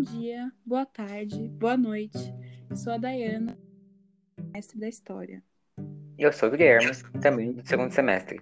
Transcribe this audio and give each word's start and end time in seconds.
Bom 0.00 0.18
dia, 0.18 0.50
boa 0.64 0.86
tarde, 0.86 1.46
boa 1.58 1.76
noite. 1.76 2.16
Eu 2.70 2.74
sou 2.74 2.94
a 2.94 2.96
Dayana, 2.96 3.58
mestre 4.50 4.80
da 4.80 4.88
História. 4.88 5.42
Eu 6.16 6.32
sou 6.32 6.48
o 6.48 6.52
Guilherme, 6.52 6.90
também 7.20 7.52
do 7.52 7.68
segundo 7.68 7.90
semestre. 7.90 8.40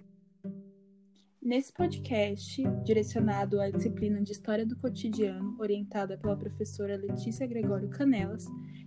Nesse 1.41 1.73
podcast, 1.73 2.63
direcionado 2.85 3.59
à 3.59 3.69
disciplina 3.69 4.21
de 4.21 4.31
História 4.31 4.65
do 4.65 4.77
Cotidiano, 4.77 5.57
orientada 5.59 6.17
pela 6.17 6.37
professora 6.37 6.95
Letícia 6.95 7.45
Gregório 7.45 7.89
Canelas, 7.89 8.45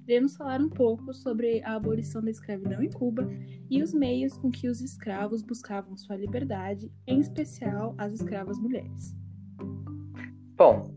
iremos 0.09 0.35
falar 0.35 0.63
um 0.63 0.71
pouco 0.71 1.13
sobre 1.13 1.63
a 1.65 1.75
abolição 1.75 2.23
da 2.23 2.31
escravidão 2.31 2.83
em 2.83 2.91
Cuba 2.91 3.29
e 3.69 3.83
os 3.83 3.93
meios 3.93 4.39
com 4.39 4.51
que 4.51 4.67
os 4.67 4.81
escravos 4.81 5.43
buscavam 5.43 5.95
sua 5.99 6.17
liberdade, 6.17 6.91
em 7.07 7.21
especial 7.21 7.95
as 7.99 8.15
escravas 8.15 8.59
mulheres. 8.59 9.15
Bom, 10.57 10.92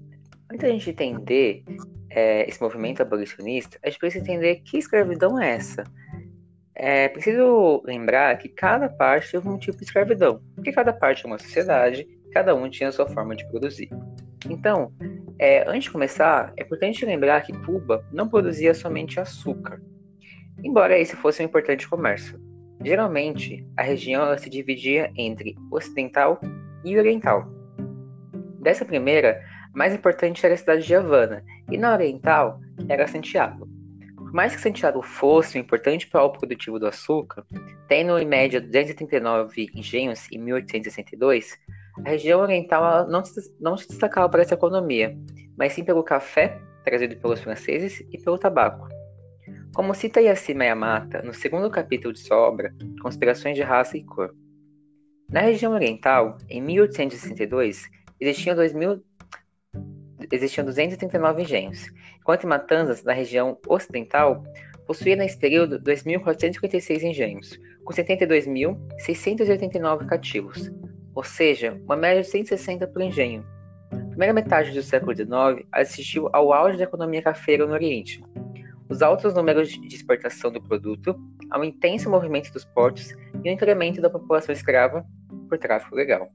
da 0.65 0.71
gente 0.71 0.89
entender 0.89 1.63
é, 2.09 2.49
esse 2.49 2.61
movimento 2.61 3.01
abolicionista, 3.01 3.77
a 3.83 3.89
gente 3.89 3.99
precisa 3.99 4.23
entender 4.23 4.61
que 4.65 4.77
escravidão 4.77 5.39
é 5.39 5.51
essa. 5.51 5.83
É 6.73 7.07
preciso 7.07 7.81
lembrar 7.85 8.37
que 8.37 8.49
cada 8.49 8.89
parte 8.89 9.31
teve 9.31 9.47
um 9.47 9.57
tipo 9.57 9.77
de 9.77 9.85
escravidão, 9.85 10.41
porque 10.55 10.71
cada 10.71 10.91
parte 10.91 11.23
é 11.23 11.27
uma 11.27 11.37
sociedade, 11.37 12.05
cada 12.33 12.53
um 12.53 12.69
tinha 12.69 12.89
a 12.89 12.91
sua 12.91 13.07
forma 13.07 13.35
de 13.35 13.47
produzir. 13.47 13.89
Então, 14.49 14.91
é, 15.39 15.63
antes 15.69 15.83
de 15.83 15.91
começar, 15.91 16.51
é 16.57 16.63
importante 16.63 17.05
lembrar 17.05 17.41
que 17.41 17.53
Cuba 17.65 18.03
não 18.11 18.27
produzia 18.27 18.73
somente 18.73 19.19
açúcar, 19.19 19.81
embora 20.63 20.97
esse 20.97 21.15
fosse 21.15 21.41
um 21.41 21.45
importante 21.45 21.87
comércio. 21.87 22.39
Geralmente, 22.83 23.65
a 23.77 23.83
região 23.83 24.37
se 24.37 24.49
dividia 24.49 25.11
entre 25.15 25.55
ocidental 25.71 26.39
e 26.83 26.97
oriental. 26.97 27.47
Dessa 28.59 28.83
primeira, 28.83 29.41
mais 29.75 29.93
importante 29.93 30.45
era 30.45 30.55
a 30.55 30.57
cidade 30.57 30.85
de 30.85 30.95
Havana, 30.95 31.43
e 31.69 31.77
na 31.77 31.93
oriental 31.93 32.59
era 32.87 33.07
Santiago. 33.07 33.67
Por 34.15 34.31
mais 34.33 34.55
que 34.55 34.61
Santiago 34.61 35.01
fosse 35.01 35.57
um 35.57 35.61
importante 35.61 36.07
polo 36.07 36.31
produtivo 36.31 36.79
do 36.79 36.87
açúcar, 36.87 37.45
tendo 37.87 38.17
em 38.17 38.25
média 38.25 38.59
239 38.61 39.69
engenhos 39.75 40.27
em 40.31 40.39
1862, 40.39 41.57
a 42.05 42.09
região 42.09 42.41
oriental 42.41 43.07
não 43.07 43.23
se, 43.23 43.53
não 43.59 43.77
se 43.77 43.87
destacava 43.87 44.29
por 44.29 44.39
essa 44.39 44.53
economia, 44.53 45.17
mas 45.57 45.73
sim 45.73 45.83
pelo 45.83 46.03
café, 46.03 46.59
trazido 46.83 47.15
pelos 47.17 47.41
franceses, 47.41 48.01
e 48.11 48.17
pelo 48.17 48.37
tabaco. 48.37 48.87
Como 49.73 49.93
cita 49.93 50.21
Yasima 50.21 50.65
Yamata 50.65 51.21
no 51.21 51.33
segundo 51.33 51.69
capítulo 51.69 52.13
de 52.13 52.19
sua 52.19 52.37
obra, 52.37 52.73
Conspirações 53.01 53.55
de 53.55 53.61
Raça 53.61 53.97
e 53.97 54.03
Cor. 54.03 54.33
Na 55.29 55.41
região 55.41 55.73
oriental, 55.73 56.37
em 56.49 56.61
1862, 56.61 57.89
existiam 58.19 58.55
2000 58.55 59.03
existiam 60.31 60.65
239 60.65 61.43
engenhos, 61.43 61.91
enquanto 62.19 62.43
em 62.43 62.47
Matanzas, 62.47 63.03
na 63.03 63.13
região 63.13 63.57
ocidental, 63.67 64.43
possuía 64.85 65.15
nesse 65.15 65.37
período 65.37 65.79
2.456 65.79 67.03
engenhos, 67.03 67.57
com 67.83 67.93
72.689 67.93 70.05
cativos, 70.05 70.71
ou 71.13 71.23
seja, 71.23 71.79
uma 71.85 71.95
média 71.95 72.21
de 72.21 72.27
160 72.27 72.87
por 72.87 73.01
engenho. 73.01 73.43
Na 73.91 74.05
primeira 74.07 74.33
metade 74.33 74.71
do 74.71 74.81
século 74.81 75.15
XIX 75.15 75.65
assistiu 75.71 76.29
ao 76.33 76.51
auge 76.53 76.77
da 76.77 76.83
economia 76.83 77.21
cafeira 77.21 77.65
no 77.65 77.73
Oriente. 77.73 78.21
Os 78.89 79.01
altos 79.01 79.33
números 79.33 79.69
de 79.69 79.95
exportação 79.95 80.51
do 80.51 80.61
produto, 80.61 81.15
ao 81.49 81.63
intenso 81.63 82.09
movimento 82.09 82.51
dos 82.53 82.65
portos 82.65 83.11
e 83.43 83.49
o 83.49 83.51
incremento 83.51 84.01
da 84.01 84.09
população 84.09 84.53
escrava 84.53 85.05
por 85.49 85.57
tráfico 85.57 85.95
legal. 85.95 86.29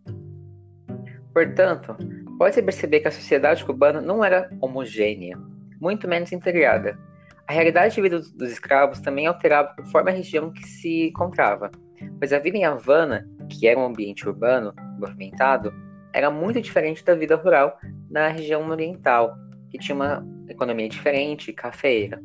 Portanto, 1.33 1.97
Pode-se 2.41 2.63
perceber 2.63 3.01
que 3.01 3.09
a 3.09 3.11
sociedade 3.11 3.63
cubana 3.63 4.01
não 4.01 4.25
era 4.25 4.49
homogênea, 4.63 5.37
muito 5.79 6.09
menos 6.09 6.33
integrada. 6.33 6.99
A 7.47 7.53
realidade 7.53 7.95
de 7.95 8.01
vida 8.01 8.19
dos 8.19 8.51
escravos 8.51 8.99
também 9.01 9.27
alterava 9.27 9.75
conforme 9.77 10.11
a 10.11 10.15
região 10.15 10.51
que 10.51 10.67
se 10.67 11.09
encontrava, 11.09 11.71
pois 12.19 12.33
a 12.33 12.39
vida 12.39 12.57
em 12.57 12.65
Havana, 12.65 13.29
que 13.51 13.69
era 13.69 13.79
um 13.79 13.85
ambiente 13.85 14.27
urbano, 14.27 14.73
movimentado, 14.99 15.71
era 16.15 16.31
muito 16.31 16.63
diferente 16.63 17.05
da 17.05 17.15
vida 17.15 17.37
rural 17.37 17.79
na 18.11 18.29
região 18.29 18.67
oriental, 18.71 19.37
que 19.71 19.77
tinha 19.77 19.95
uma 19.95 20.27
economia 20.49 20.89
diferente, 20.89 21.53
cafeira. 21.53 22.23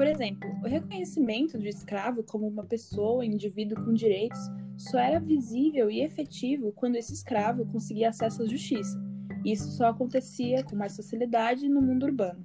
Por 0.00 0.06
exemplo, 0.06 0.48
o 0.64 0.66
reconhecimento 0.66 1.58
do 1.58 1.68
escravo 1.68 2.22
como 2.22 2.48
uma 2.48 2.64
pessoa, 2.64 3.22
indivíduo 3.22 3.84
com 3.84 3.92
direitos, 3.92 4.40
só 4.74 4.98
era 4.98 5.20
visível 5.20 5.90
e 5.90 6.00
efetivo 6.00 6.72
quando 6.72 6.96
esse 6.96 7.12
escravo 7.12 7.66
conseguia 7.66 8.08
acesso 8.08 8.42
à 8.42 8.46
justiça. 8.46 8.98
Isso 9.44 9.70
só 9.72 9.88
acontecia 9.88 10.64
com 10.64 10.74
mais 10.74 10.96
facilidade 10.96 11.68
no 11.68 11.82
mundo 11.82 12.06
urbano. 12.06 12.42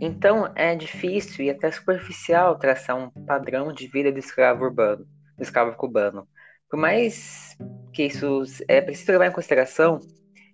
Então 0.00 0.52
é 0.54 0.76
difícil 0.76 1.44
e 1.44 1.50
até 1.50 1.72
superficial 1.72 2.56
traçar 2.56 2.96
um 2.96 3.10
padrão 3.24 3.72
de 3.72 3.88
vida 3.88 4.12
do 4.12 4.20
escravo 4.20 4.62
urbano, 4.62 5.04
do 5.36 5.42
escravo 5.42 5.76
cubano. 5.76 6.28
Por 6.70 6.78
mais 6.78 7.58
que 7.92 8.04
isso 8.04 8.44
é 8.68 8.80
preciso 8.80 9.10
levar 9.10 9.26
em 9.26 9.32
consideração 9.32 9.98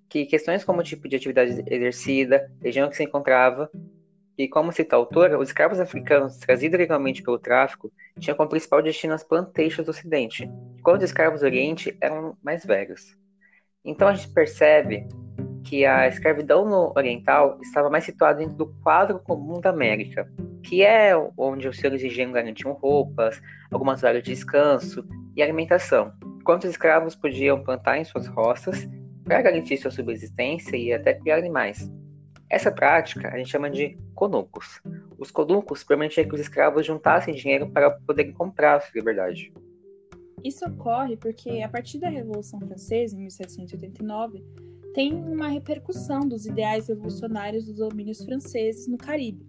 que 0.08 0.24
questões 0.24 0.64
como 0.64 0.80
o 0.80 0.82
tipo 0.82 1.06
de 1.10 1.16
atividade 1.16 1.62
exercida, 1.66 2.50
região 2.62 2.88
que 2.88 2.96
se 2.96 3.04
encontrava 3.04 3.70
e, 4.36 4.48
como 4.48 4.72
cita 4.72 4.96
a 4.96 4.98
autora, 4.98 5.38
os 5.38 5.48
escravos 5.48 5.78
africanos 5.78 6.36
trazidos 6.38 6.78
legalmente 6.78 7.22
pelo 7.22 7.38
tráfico 7.38 7.92
tinham 8.18 8.36
como 8.36 8.48
principal 8.48 8.82
destino 8.82 9.14
as 9.14 9.22
planteixas 9.22 9.84
do 9.84 9.90
Ocidente, 9.90 10.50
enquanto 10.78 10.98
os 10.98 11.04
escravos 11.04 11.40
do 11.40 11.46
Oriente 11.46 11.96
eram 12.00 12.36
mais 12.42 12.64
velhos. 12.64 13.16
Então 13.84 14.08
a 14.08 14.14
gente 14.14 14.32
percebe 14.32 15.06
que 15.64 15.84
a 15.84 16.08
escravidão 16.08 16.64
no 16.64 16.92
Oriental 16.96 17.58
estava 17.62 17.88
mais 17.88 18.04
situada 18.04 18.38
dentro 18.38 18.56
do 18.56 18.66
quadro 18.82 19.18
comum 19.20 19.60
da 19.60 19.70
América, 19.70 20.30
que 20.62 20.82
é 20.82 21.12
onde 21.36 21.68
os 21.68 21.76
senhores 21.76 22.02
engenho 22.02 22.32
garantiam 22.32 22.72
roupas, 22.72 23.40
algumas 23.70 24.04
áreas 24.04 24.24
de 24.24 24.32
descanso 24.32 25.04
e 25.36 25.42
alimentação, 25.42 26.12
enquanto 26.40 26.64
os 26.64 26.70
escravos 26.70 27.14
podiam 27.14 27.62
plantar 27.62 27.98
em 27.98 28.04
suas 28.04 28.26
roças 28.26 28.88
para 29.24 29.42
garantir 29.42 29.76
sua 29.76 29.90
subsistência 29.90 30.76
e 30.76 30.92
até 30.92 31.14
criar 31.14 31.38
animais. 31.38 31.90
Essa 32.52 32.70
prática 32.70 33.32
a 33.32 33.38
gente 33.38 33.48
chama 33.48 33.70
de 33.70 33.96
conucos. 34.14 34.82
Os 35.18 35.30
conucos 35.30 35.82
permitiam 35.82 36.28
que 36.28 36.34
os 36.34 36.40
escravos 36.42 36.84
juntassem 36.84 37.32
dinheiro 37.34 37.70
para 37.70 37.90
poderem 37.90 38.30
comprar 38.30 38.76
a 38.76 38.80
sua 38.80 38.90
liberdade. 38.94 39.50
Isso 40.44 40.62
ocorre 40.66 41.16
porque, 41.16 41.62
a 41.62 41.68
partir 41.70 41.98
da 41.98 42.10
Revolução 42.10 42.60
Francesa, 42.60 43.16
em 43.16 43.20
1789, 43.20 44.44
tem 44.92 45.14
uma 45.14 45.48
repercussão 45.48 46.20
dos 46.20 46.44
ideais 46.44 46.88
revolucionários 46.88 47.64
dos 47.64 47.76
domínios 47.76 48.22
franceses 48.22 48.86
no 48.86 48.98
Caribe. 48.98 49.46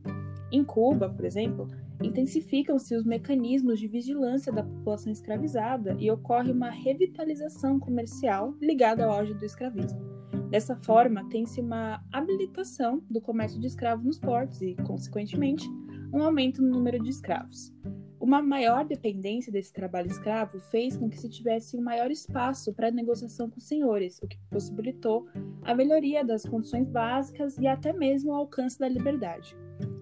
Em 0.50 0.64
Cuba, 0.64 1.10
por 1.10 1.26
exemplo, 1.26 1.68
intensificam-se 2.02 2.96
os 2.96 3.04
mecanismos 3.04 3.82
de 3.82 3.88
vigilância 3.90 4.50
da 4.50 4.64
população 4.64 5.12
escravizada 5.12 5.94
e 6.00 6.10
ocorre 6.10 6.54
uma 6.54 6.70
revitalização 6.70 7.82
comercial 7.82 8.56
ligada 8.62 9.04
ao 9.04 9.12
auge 9.12 9.34
do 9.34 9.44
escravismo. 9.44 10.13
Dessa 10.54 10.76
forma, 10.76 11.28
tem-se 11.30 11.60
uma 11.60 12.00
habilitação 12.12 13.02
do 13.10 13.20
comércio 13.20 13.60
de 13.60 13.66
escravos 13.66 14.06
nos 14.06 14.20
portos 14.20 14.62
e, 14.62 14.76
consequentemente, 14.86 15.68
um 16.14 16.22
aumento 16.22 16.62
no 16.62 16.70
número 16.70 17.02
de 17.02 17.10
escravos. 17.10 17.74
Uma 18.20 18.40
maior 18.40 18.86
dependência 18.86 19.52
desse 19.52 19.74
trabalho 19.74 20.12
escravo 20.12 20.60
fez 20.70 20.96
com 20.96 21.10
que 21.10 21.20
se 21.20 21.28
tivesse 21.28 21.76
um 21.76 21.82
maior 21.82 22.12
espaço 22.12 22.72
para 22.72 22.92
negociação 22.92 23.50
com 23.50 23.58
os 23.58 23.68
senhores, 23.68 24.20
o 24.22 24.28
que 24.28 24.38
possibilitou 24.52 25.26
a 25.64 25.74
melhoria 25.74 26.24
das 26.24 26.46
condições 26.46 26.88
básicas 26.88 27.58
e 27.58 27.66
até 27.66 27.92
mesmo 27.92 28.32
o 28.32 28.36
alcance 28.36 28.78
da 28.78 28.88
liberdade. 28.88 29.58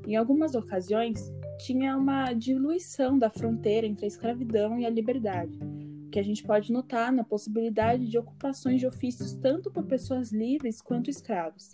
Em 0.05 0.17
algumas 0.17 0.53
ocasiões, 0.53 1.31
tinha 1.59 1.95
uma 1.95 2.33
diluição 2.33 3.17
da 3.17 3.29
fronteira 3.29 3.87
entre 3.87 4.03
a 4.03 4.07
escravidão 4.09 4.77
e 4.77 4.85
a 4.85 4.89
liberdade, 4.89 5.57
que 6.11 6.19
a 6.19 6.23
gente 6.23 6.43
pode 6.43 6.71
notar 6.71 7.11
na 7.11 7.23
possibilidade 7.23 8.07
de 8.07 8.17
ocupações 8.17 8.79
de 8.79 8.85
ofícios 8.85 9.33
tanto 9.33 9.71
por 9.71 9.85
pessoas 9.85 10.31
livres 10.31 10.81
quanto 10.81 11.09
escravos. 11.09 11.71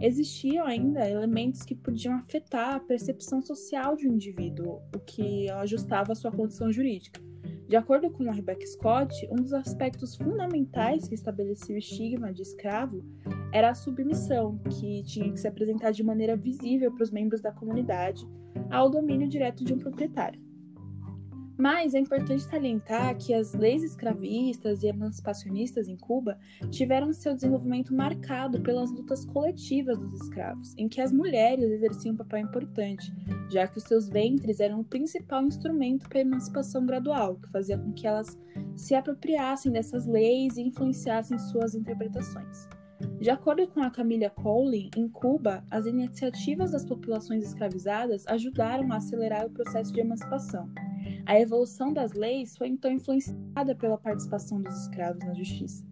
Existiam 0.00 0.66
ainda 0.66 1.08
elementos 1.08 1.62
que 1.62 1.74
podiam 1.74 2.14
afetar 2.14 2.74
a 2.74 2.80
percepção 2.80 3.40
social 3.40 3.96
de 3.96 4.08
um 4.08 4.12
indivíduo, 4.12 4.82
o 4.94 4.98
que 4.98 5.48
ajustava 5.50 6.12
a 6.12 6.14
sua 6.14 6.30
condição 6.30 6.70
jurídica. 6.70 7.20
De 7.68 7.76
acordo 7.76 8.10
com 8.10 8.28
a 8.28 8.32
Rebecca 8.32 8.66
Scott, 8.66 9.14
um 9.30 9.36
dos 9.36 9.52
aspectos 9.52 10.16
fundamentais 10.16 11.06
que 11.06 11.14
estabelecia 11.14 11.74
o 11.74 11.78
estigma 11.78 12.32
de 12.32 12.42
escravo 12.42 13.04
era 13.52 13.70
a 13.70 13.74
submissão, 13.74 14.58
que 14.70 15.02
tinha 15.04 15.30
que 15.30 15.38
se 15.38 15.46
apresentar 15.46 15.90
de 15.90 16.02
maneira 16.02 16.36
visível 16.36 16.90
para 16.90 17.02
os 17.02 17.10
membros 17.10 17.40
da 17.40 17.52
comunidade 17.52 18.26
ao 18.70 18.90
domínio 18.90 19.28
direto 19.28 19.64
de 19.64 19.74
um 19.74 19.78
proprietário. 19.78 20.47
Mas 21.58 21.92
é 21.92 21.98
importante 21.98 22.44
salientar 22.44 23.16
que 23.18 23.34
as 23.34 23.52
leis 23.52 23.82
escravistas 23.82 24.84
e 24.84 24.86
emancipacionistas 24.86 25.88
em 25.88 25.96
Cuba 25.96 26.38
tiveram 26.70 27.12
seu 27.12 27.34
desenvolvimento 27.34 27.92
marcado 27.92 28.60
pelas 28.60 28.92
lutas 28.92 29.24
coletivas 29.24 29.98
dos 29.98 30.14
escravos, 30.20 30.72
em 30.78 30.88
que 30.88 31.00
as 31.00 31.10
mulheres 31.10 31.68
exerciam 31.68 32.14
um 32.14 32.16
papel 32.16 32.38
importante, 32.38 33.12
já 33.50 33.66
que 33.66 33.78
os 33.78 33.82
seus 33.82 34.08
ventres 34.08 34.60
eram 34.60 34.78
o 34.80 34.84
principal 34.84 35.42
instrumento 35.42 36.08
para 36.08 36.18
a 36.18 36.22
emancipação 36.22 36.86
gradual, 36.86 37.34
que 37.34 37.50
fazia 37.50 37.76
com 37.76 37.92
que 37.92 38.06
elas 38.06 38.38
se 38.76 38.94
apropriassem 38.94 39.72
dessas 39.72 40.06
leis 40.06 40.56
e 40.56 40.62
influenciassem 40.62 41.36
suas 41.40 41.74
interpretações. 41.74 42.68
De 43.20 43.30
acordo 43.30 43.66
com 43.66 43.82
a 43.82 43.90
Camila 43.90 44.30
Cowley, 44.30 44.90
em 44.96 45.08
Cuba, 45.08 45.64
as 45.72 45.86
iniciativas 45.86 46.70
das 46.70 46.84
populações 46.84 47.44
escravizadas 47.44 48.24
ajudaram 48.28 48.92
a 48.92 48.98
acelerar 48.98 49.44
o 49.44 49.50
processo 49.50 49.92
de 49.92 50.00
emancipação. 50.00 50.68
A 51.28 51.38
evolução 51.38 51.92
das 51.92 52.14
leis 52.14 52.56
foi 52.56 52.68
então 52.68 52.90
influenciada 52.90 53.74
pela 53.74 53.98
participação 53.98 54.62
dos 54.62 54.74
escravos 54.80 55.22
na 55.22 55.34
justiça. 55.34 55.84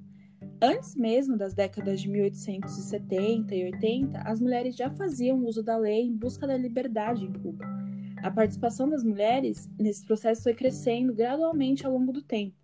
Antes 0.63 0.97
mesmo 0.97 1.37
das 1.37 1.53
décadas 1.53 2.01
de 2.01 2.09
1870 2.09 3.55
e 3.55 3.65
80, 3.65 4.19
as 4.19 4.41
mulheres 4.41 4.75
já 4.75 4.91
faziam 4.91 5.45
uso 5.45 5.63
da 5.63 5.77
lei 5.77 6.05
em 6.05 6.17
busca 6.17 6.47
da 6.47 6.57
liberdade 6.57 7.27
em 7.27 7.33
Cuba. 7.35 7.67
A 8.23 8.31
participação 8.31 8.89
das 8.89 9.05
mulheres 9.05 9.69
nesse 9.79 10.07
processo 10.07 10.43
foi 10.43 10.55
crescendo 10.55 11.13
gradualmente 11.13 11.85
ao 11.85 11.93
longo 11.93 12.15
do 12.15 12.23
tempo. 12.23 12.57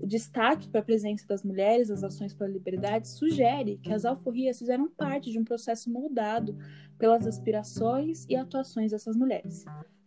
O 0.00 0.06
destaque 0.06 0.70
para 0.70 0.80
a 0.80 0.84
presença 0.84 1.26
das 1.26 1.42
mulheres 1.42 1.90
nas 1.90 2.02
ações 2.02 2.32
pela 2.32 2.48
liberdade 2.48 3.08
sugere 3.08 3.76
que 3.82 3.92
as 3.92 4.06
alforrias 4.06 4.58
fizeram 4.58 4.88
parte 4.88 5.30
de 5.30 5.38
um 5.38 5.44
processo 5.44 5.92
moldado 5.92 6.56
pelas 6.96 7.26
aspirações 7.26 8.24
e 8.26 8.34
atuações 8.34 8.92
dessas 8.92 9.14
mulheres. 9.14 9.66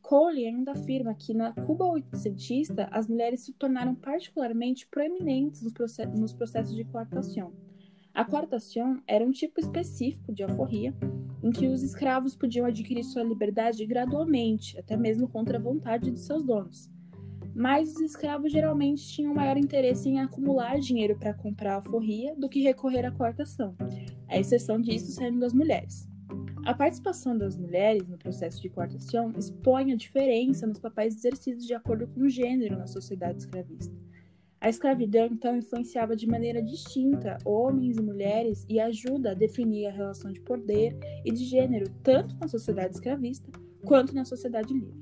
Cole 0.10 0.44
ainda 0.44 0.72
afirma 0.72 1.14
que 1.14 1.36
na 1.36 1.54
Cuba 1.54 1.86
oitocentista 1.86 2.90
as 2.92 3.08
mulheres 3.08 3.42
se 3.42 3.54
tornaram 3.54 3.94
particularmente 3.94 4.88
proeminentes 4.88 5.62
nos, 5.62 5.72
processos, 5.72 6.20
nos 6.20 6.34
processos 6.34 6.76
de 6.76 6.84
coartação. 6.84 7.54
A 8.12 8.26
coartação 8.26 9.00
era 9.06 9.24
um 9.24 9.30
tipo 9.30 9.60
específico 9.60 10.34
de 10.34 10.42
alforria 10.42 10.96
em 11.44 11.52
que 11.52 11.68
os 11.68 11.84
escravos 11.84 12.36
podiam 12.36 12.66
adquirir 12.66 13.04
sua 13.04 13.22
liberdade 13.22 13.86
gradualmente, 13.86 14.80
até 14.80 14.98
mesmo 14.98 15.28
contra 15.28 15.60
a 15.60 15.62
vontade 15.62 16.10
de 16.10 16.20
seus 16.20 16.44
donos. 16.44 16.90
Mas 17.54 17.94
os 17.94 18.02
escravos 18.02 18.52
geralmente 18.52 19.08
tinham 19.10 19.36
maior 19.36 19.58
interesse 19.58 20.10
em 20.10 20.20
acumular 20.20 20.80
dinheiro 20.80 21.20
para 21.20 21.36
comprar 21.36 21.74
a 21.74 21.76
alforria 21.76 22.36
do 22.36 22.50
que 22.50 22.64
recorrer 22.64 23.06
à 23.06 23.12
coartação, 23.12 23.76
a 24.28 24.40
exceção 24.40 24.82
disso 24.82 25.12
sendo 25.12 25.46
as 25.46 25.54
mulheres. 25.54 26.09
A 26.70 26.74
participação 26.76 27.36
das 27.36 27.58
mulheres 27.58 28.08
no 28.08 28.16
processo 28.16 28.62
de 28.62 28.70
coartação 28.70 29.34
expõe 29.36 29.92
a 29.92 29.96
diferença 29.96 30.68
nos 30.68 30.78
papéis 30.78 31.16
exercidos 31.16 31.66
de 31.66 31.74
acordo 31.74 32.06
com 32.06 32.22
o 32.22 32.30
gênero 32.30 32.78
na 32.78 32.86
sociedade 32.86 33.40
escravista. 33.40 33.92
A 34.62 34.70
escravidão, 34.70 35.26
então, 35.26 35.58
influenciava 35.58 36.16
de 36.16 36.28
maneira 36.28 36.62
distinta 36.62 37.40
homens 37.44 37.98
e 37.98 38.02
mulheres 38.04 38.68
e 38.70 38.80
ajuda 38.80 39.32
a 39.32 39.34
definir 39.34 39.88
a 39.88 39.92
relação 39.92 40.32
de 40.32 40.42
poder 40.42 40.96
e 41.26 41.32
de 41.32 41.44
gênero 41.44 41.90
tanto 42.04 42.38
na 42.40 42.48
sociedade 42.48 42.94
escravista 42.94 43.50
quanto 43.84 44.14
na 44.14 44.24
sociedade 44.24 44.72
livre. 44.72 44.94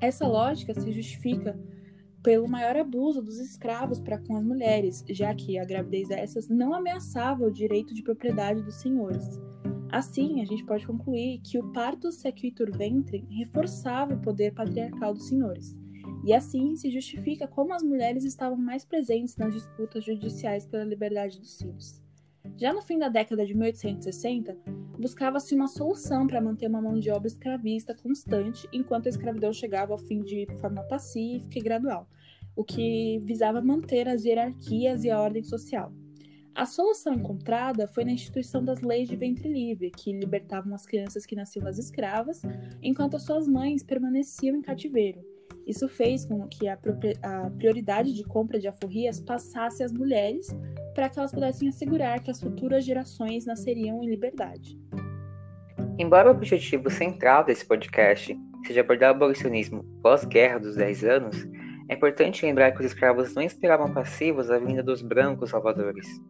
Essa 0.00 0.26
lógica 0.26 0.72
se 0.72 0.90
justifica 0.90 1.54
pelo 2.22 2.48
maior 2.48 2.76
abuso 2.76 3.20
dos 3.20 3.38
escravos 3.38 4.00
para 4.00 4.16
com 4.16 4.34
as 4.38 4.42
mulheres, 4.42 5.04
já 5.10 5.34
que 5.34 5.58
a 5.58 5.66
gravidez 5.66 6.08
dessas 6.08 6.48
não 6.48 6.72
ameaçava 6.72 7.44
o 7.44 7.52
direito 7.52 7.92
de 7.92 8.02
propriedade 8.02 8.62
dos 8.62 8.76
senhores. 8.76 9.38
Assim, 9.90 10.42
a 10.42 10.44
gente 10.44 10.64
pode 10.64 10.86
concluir 10.86 11.40
que 11.40 11.58
o 11.58 11.72
parto 11.72 12.12
sequitur 12.12 12.70
ventre 12.70 13.26
reforçava 13.30 14.14
o 14.14 14.20
poder 14.20 14.52
patriarcal 14.52 15.14
dos 15.14 15.28
senhores, 15.28 15.76
e 16.24 16.34
assim 16.34 16.76
se 16.76 16.90
justifica 16.90 17.48
como 17.48 17.72
as 17.72 17.82
mulheres 17.82 18.24
estavam 18.24 18.58
mais 18.58 18.84
presentes 18.84 19.36
nas 19.36 19.54
disputas 19.54 20.04
judiciais 20.04 20.66
pela 20.66 20.84
liberdade 20.84 21.40
dos 21.40 21.56
filhos. 21.56 22.02
Já 22.56 22.72
no 22.72 22.82
fim 22.82 22.98
da 22.98 23.08
década 23.08 23.46
de 23.46 23.54
1860, 23.54 24.56
buscava-se 24.98 25.54
uma 25.54 25.68
solução 25.68 26.26
para 26.26 26.40
manter 26.40 26.68
uma 26.68 26.82
mão 26.82 26.98
de 26.98 27.10
obra 27.10 27.28
escravista 27.28 27.94
constante 27.94 28.68
enquanto 28.72 29.06
a 29.06 29.10
escravidão 29.10 29.52
chegava 29.52 29.92
ao 29.92 29.98
fim 29.98 30.20
de 30.20 30.46
forma 30.60 30.82
pacífica 30.82 31.58
e 31.58 31.62
gradual, 31.62 32.08
o 32.54 32.64
que 32.64 33.20
visava 33.24 33.62
manter 33.62 34.08
as 34.08 34.24
hierarquias 34.24 35.04
e 35.04 35.10
a 35.10 35.20
ordem 35.20 35.44
social. 35.44 35.92
A 36.58 36.66
solução 36.66 37.14
encontrada 37.14 37.86
foi 37.86 38.04
na 38.04 38.10
instituição 38.10 38.64
das 38.64 38.80
leis 38.80 39.08
de 39.08 39.14
ventre 39.14 39.48
livre, 39.48 39.92
que 39.92 40.12
libertavam 40.12 40.74
as 40.74 40.84
crianças 40.84 41.24
que 41.24 41.36
nasciam 41.36 41.64
as 41.68 41.78
escravas, 41.78 42.42
enquanto 42.82 43.14
as 43.14 43.22
suas 43.22 43.46
mães 43.46 43.84
permaneciam 43.84 44.56
em 44.56 44.60
cativeiro. 44.60 45.20
Isso 45.64 45.88
fez 45.88 46.24
com 46.24 46.48
que 46.48 46.66
a, 46.66 46.76
a 47.22 47.50
prioridade 47.50 48.12
de 48.12 48.24
compra 48.24 48.58
de 48.58 48.66
alforrias 48.66 49.20
passasse 49.20 49.84
às 49.84 49.92
mulheres, 49.92 50.48
para 50.96 51.08
que 51.08 51.20
elas 51.20 51.30
pudessem 51.30 51.68
assegurar 51.68 52.20
que 52.24 52.30
as 52.32 52.40
futuras 52.40 52.84
gerações 52.84 53.46
nasceriam 53.46 54.02
em 54.02 54.10
liberdade. 54.10 54.76
Embora 55.96 56.28
o 56.28 56.32
objetivo 56.34 56.90
central 56.90 57.44
desse 57.44 57.64
podcast 57.64 58.36
seja 58.66 58.80
abordar 58.80 59.12
o 59.12 59.14
abolicionismo 59.14 59.84
pós-guerra 60.02 60.58
dos 60.58 60.74
10 60.74 61.04
anos, 61.04 61.36
é 61.88 61.94
importante 61.94 62.44
lembrar 62.44 62.72
que 62.72 62.80
os 62.80 62.86
escravos 62.86 63.32
não 63.32 63.42
esperavam 63.42 63.94
passivos 63.94 64.50
a 64.50 64.58
vinda 64.58 64.82
dos 64.82 65.02
brancos 65.02 65.50
salvadores. 65.50 66.20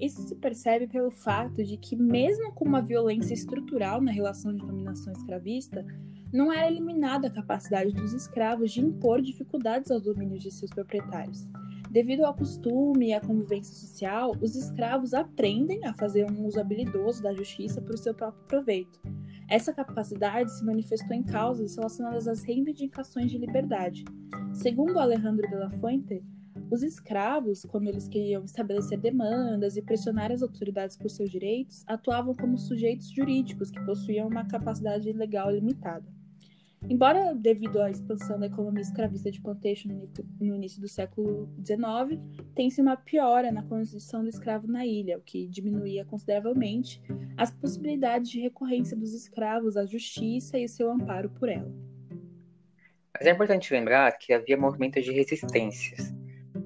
Isso 0.00 0.22
se 0.22 0.34
percebe 0.36 0.86
pelo 0.86 1.10
fato 1.10 1.64
de 1.64 1.76
que, 1.76 1.96
mesmo 1.96 2.52
com 2.52 2.64
uma 2.64 2.80
violência 2.80 3.34
estrutural 3.34 4.00
na 4.00 4.12
relação 4.12 4.54
de 4.54 4.64
dominação 4.64 5.12
escravista, 5.12 5.84
não 6.32 6.52
era 6.52 6.70
eliminada 6.70 7.26
a 7.26 7.32
capacidade 7.32 7.92
dos 7.92 8.12
escravos 8.12 8.72
de 8.72 8.80
impor 8.80 9.20
dificuldades 9.20 9.90
aos 9.90 10.02
domínios 10.02 10.42
de 10.42 10.50
seus 10.50 10.70
proprietários. 10.70 11.48
Devido 11.90 12.24
ao 12.24 12.34
costume 12.34 13.08
e 13.08 13.12
à 13.14 13.20
convivência 13.20 13.74
social, 13.74 14.32
os 14.42 14.54
escravos 14.54 15.14
aprendem 15.14 15.86
a 15.86 15.94
fazer 15.94 16.30
um 16.30 16.46
uso 16.46 16.60
habilidoso 16.60 17.22
da 17.22 17.32
justiça 17.32 17.80
para 17.80 17.94
o 17.94 17.98
seu 17.98 18.12
próprio 18.14 18.44
proveito. 18.46 19.00
Essa 19.48 19.72
capacidade 19.72 20.52
se 20.52 20.64
manifestou 20.64 21.16
em 21.16 21.22
causas 21.22 21.74
relacionadas 21.74 22.28
às 22.28 22.42
reivindicações 22.42 23.30
de 23.30 23.38
liberdade. 23.38 24.04
Segundo 24.52 24.98
Alejandro 24.98 25.48
de 25.48 25.54
la 25.54 25.70
Fuente, 25.70 26.22
os 26.70 26.82
escravos, 26.82 27.64
quando 27.64 27.88
eles 27.88 28.08
queriam 28.08 28.44
estabelecer 28.44 28.98
demandas 28.98 29.76
e 29.76 29.82
pressionar 29.82 30.30
as 30.30 30.42
autoridades 30.42 30.96
por 30.96 31.10
seus 31.10 31.30
direitos, 31.30 31.84
atuavam 31.86 32.34
como 32.34 32.58
sujeitos 32.58 33.10
jurídicos 33.10 33.70
que 33.70 33.84
possuíam 33.84 34.28
uma 34.28 34.46
capacidade 34.46 35.12
legal 35.12 35.50
limitada. 35.50 36.06
Embora, 36.88 37.34
devido 37.34 37.82
à 37.82 37.90
expansão 37.90 38.38
da 38.38 38.46
economia 38.46 38.82
escravista 38.82 39.30
de 39.30 39.40
plantation 39.40 40.08
no 40.40 40.54
início 40.54 40.80
do 40.80 40.86
século 40.86 41.48
XIX, 41.64 42.20
tem-se 42.54 42.80
uma 42.80 42.96
piora 42.96 43.50
na 43.50 43.64
condição 43.64 44.22
do 44.22 44.28
escravo 44.28 44.68
na 44.68 44.86
ilha, 44.86 45.18
o 45.18 45.20
que 45.20 45.48
diminuía 45.48 46.04
consideravelmente 46.04 47.02
as 47.36 47.50
possibilidades 47.50 48.30
de 48.30 48.40
recorrência 48.40 48.96
dos 48.96 49.12
escravos 49.12 49.76
à 49.76 49.84
justiça 49.84 50.56
e 50.56 50.68
seu 50.68 50.90
amparo 50.90 51.30
por 51.30 51.48
ela. 51.48 51.72
Mas 53.12 53.26
é 53.26 53.32
importante 53.32 53.72
lembrar 53.72 54.12
que 54.12 54.32
havia 54.32 54.56
movimentos 54.56 55.04
de 55.04 55.10
resistências, 55.10 56.14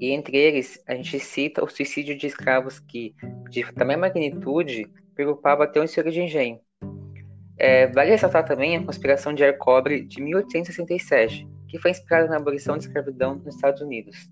e 0.02 0.10
entre 0.10 0.36
eles 0.36 0.82
a 0.88 0.96
gente 0.96 1.20
cita 1.20 1.64
o 1.64 1.68
suicídio 1.68 2.18
de 2.18 2.26
escravos 2.26 2.80
que, 2.80 3.14
de 3.48 3.62
tamanha 3.72 3.98
magnitude, 3.98 4.90
preocupava 5.14 5.62
até 5.62 5.80
o 5.80 5.86
senhor 5.86 6.10
de 6.10 6.20
engenho. 6.20 6.58
É, 7.56 7.86
vale 7.86 8.10
ressaltar 8.10 8.44
também 8.44 8.76
a 8.76 8.82
conspiração 8.82 9.32
de 9.32 9.44
Arcobre 9.44 10.02
de 10.02 10.20
1867, 10.20 11.46
que 11.68 11.78
foi 11.78 11.92
inspirada 11.92 12.26
na 12.26 12.38
abolição 12.38 12.74
da 12.74 12.80
escravidão 12.80 13.36
nos 13.36 13.54
Estados 13.54 13.80
Unidos. 13.80 14.28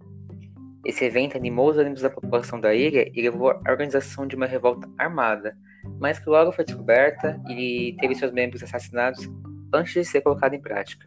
Esse 0.85 1.05
evento 1.05 1.37
animou 1.37 1.71
os 1.71 1.79
ânimos 1.79 2.01
da 2.01 2.11
população 2.11 2.61
da 2.61 2.75
ilha 2.75 3.09
e 3.15 3.23
levou 3.23 3.51
à 3.51 3.71
organização 3.71 4.27
de 4.27 4.35
uma 4.35 4.47
revolta 4.47 4.91
armada, 4.99 5.57
mas 6.01 6.19
que 6.19 6.29
logo 6.29 6.51
foi 6.51 6.65
descoberta 6.65 7.41
e 7.49 7.95
teve 8.01 8.17
seus 8.17 8.33
membros 8.33 8.61
assassinados 8.65 9.31
antes 9.73 9.93
de 9.93 10.05
ser 10.05 10.23
colocada 10.23 10.57
em 10.57 10.61
prática. 10.61 11.07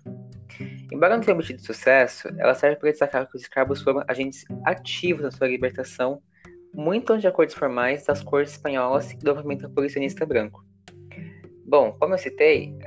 Embora 0.91 1.15
não 1.15 1.23
tenha 1.23 1.35
obtido 1.35 1.61
sucesso, 1.61 2.29
ela 2.37 2.53
serve 2.53 2.77
para 2.77 2.91
destacar 2.91 3.29
que 3.29 3.35
os 3.35 3.41
escravos 3.41 3.81
foram 3.81 4.03
agentes 4.07 4.45
ativos 4.65 5.23
na 5.23 5.31
sua 5.31 5.47
libertação, 5.47 6.21
muito 6.73 7.17
de 7.17 7.27
acordos 7.27 7.55
formais 7.55 8.05
das 8.05 8.23
cortes 8.23 8.53
espanholas 8.53 9.11
e 9.11 9.17
do 9.17 9.35
movimento 9.35 9.65
abolicionista 9.65 10.25
branco. 10.25 10.63
Bom, 11.65 11.95
como 11.99 12.13
eu 12.13 12.17
citei, 12.17 12.77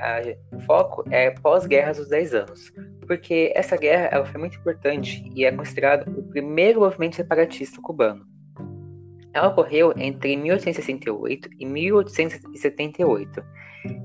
o 0.53 0.61
foco 0.61 1.05
é 1.11 1.31
pós-guerras 1.31 1.97
dos 1.97 2.09
10 2.09 2.35
anos, 2.35 2.73
porque 3.07 3.53
essa 3.57 3.77
guerra 3.77 4.09
ela 4.13 4.27
foi 4.27 4.39
muito 4.39 4.59
importante 4.59 5.29
e 5.35 5.45
é 5.45 5.51
considerado 5.51 6.09
o 6.09 6.23
primeiro 6.23 6.81
movimento 6.81 7.17
separatista 7.17 7.81
cubano. 7.83 8.36
Ela 9.37 9.49
ocorreu 9.49 9.93
entre 9.99 10.35
1868 10.35 11.51
e 11.59 11.67
1878 11.67 13.45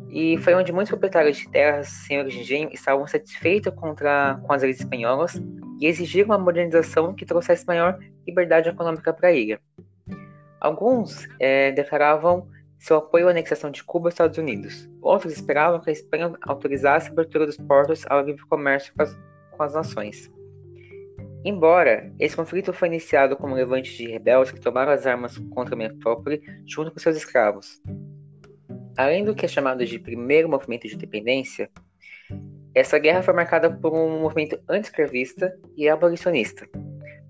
e 0.10 0.38
foi 0.40 0.54
onde 0.54 0.74
muitos 0.74 0.90
proprietários 0.90 1.38
de 1.38 1.50
terras, 1.50 1.88
senhores 1.88 2.34
de 2.34 2.42
engenho, 2.42 2.70
estavam 2.74 3.08
satisfeitos 3.08 3.74
contra, 3.74 4.38
com 4.46 4.52
as 4.52 4.62
leis 4.62 4.82
espanholas 4.82 5.42
e 5.80 5.88
exigiram 5.88 6.32
uma 6.32 6.38
modernização 6.38 7.14
que 7.14 7.26
trouxesse 7.26 7.66
maior 7.66 7.98
liberdade 8.28 8.68
econômica 8.68 9.14
para 9.14 9.30
a 9.30 9.32
ilha. 9.32 9.58
Alguns 10.60 11.30
é, 11.40 11.72
declaravam 11.72 12.50
seu 12.78 12.98
apoio 12.98 13.30
à 13.30 13.32
anexação 13.32 13.72
de 13.72 13.86
Cuba 13.86 14.08
aos 14.08 14.16
Estados 14.16 14.38
Unidos. 14.38 14.90
Outros 15.02 15.32
esperavam 15.32 15.80
que 15.80 15.92
a 15.92 15.94
Espanha 15.94 16.34
autorizasse 16.42 17.08
a 17.08 17.12
abertura 17.14 17.46
dos 17.46 17.56
portos 17.56 18.04
ao 18.10 18.22
livre 18.22 18.46
comércio 18.48 18.94
com 18.98 19.04
as, 19.04 19.18
com 19.52 19.64
as 19.64 19.74
nações. 19.76 20.30
Embora 21.44 22.14
esse 22.20 22.36
conflito 22.36 22.72
foi 22.72 22.88
iniciado 22.88 23.36
como 23.36 23.56
levante 23.56 23.98
de 23.98 24.08
rebeldes 24.08 24.52
que 24.52 24.60
tomaram 24.60 24.92
as 24.92 25.08
armas 25.08 25.38
contra 25.50 25.76
a 25.76 25.78
metrópole 25.78 26.42
junto 26.66 26.92
com 26.92 27.00
seus 27.00 27.18
escravos, 27.18 27.82
Além 28.98 29.24
do 29.24 29.34
que 29.34 29.46
é 29.46 29.50
chamado 29.50 29.86
de 29.86 29.98
primeiro 29.98 30.50
movimento 30.50 30.88
de 30.88 30.96
independência, 30.96 31.70
essa 32.76 33.00
guerra 33.00 33.24
foi 33.24 33.34
marcada 33.34 33.70
por 33.70 33.94
um 33.94 34.22
movimento 34.22 34.60
anti-escravista 34.70 35.58
e 35.76 35.88
abolicionista. 35.90 36.68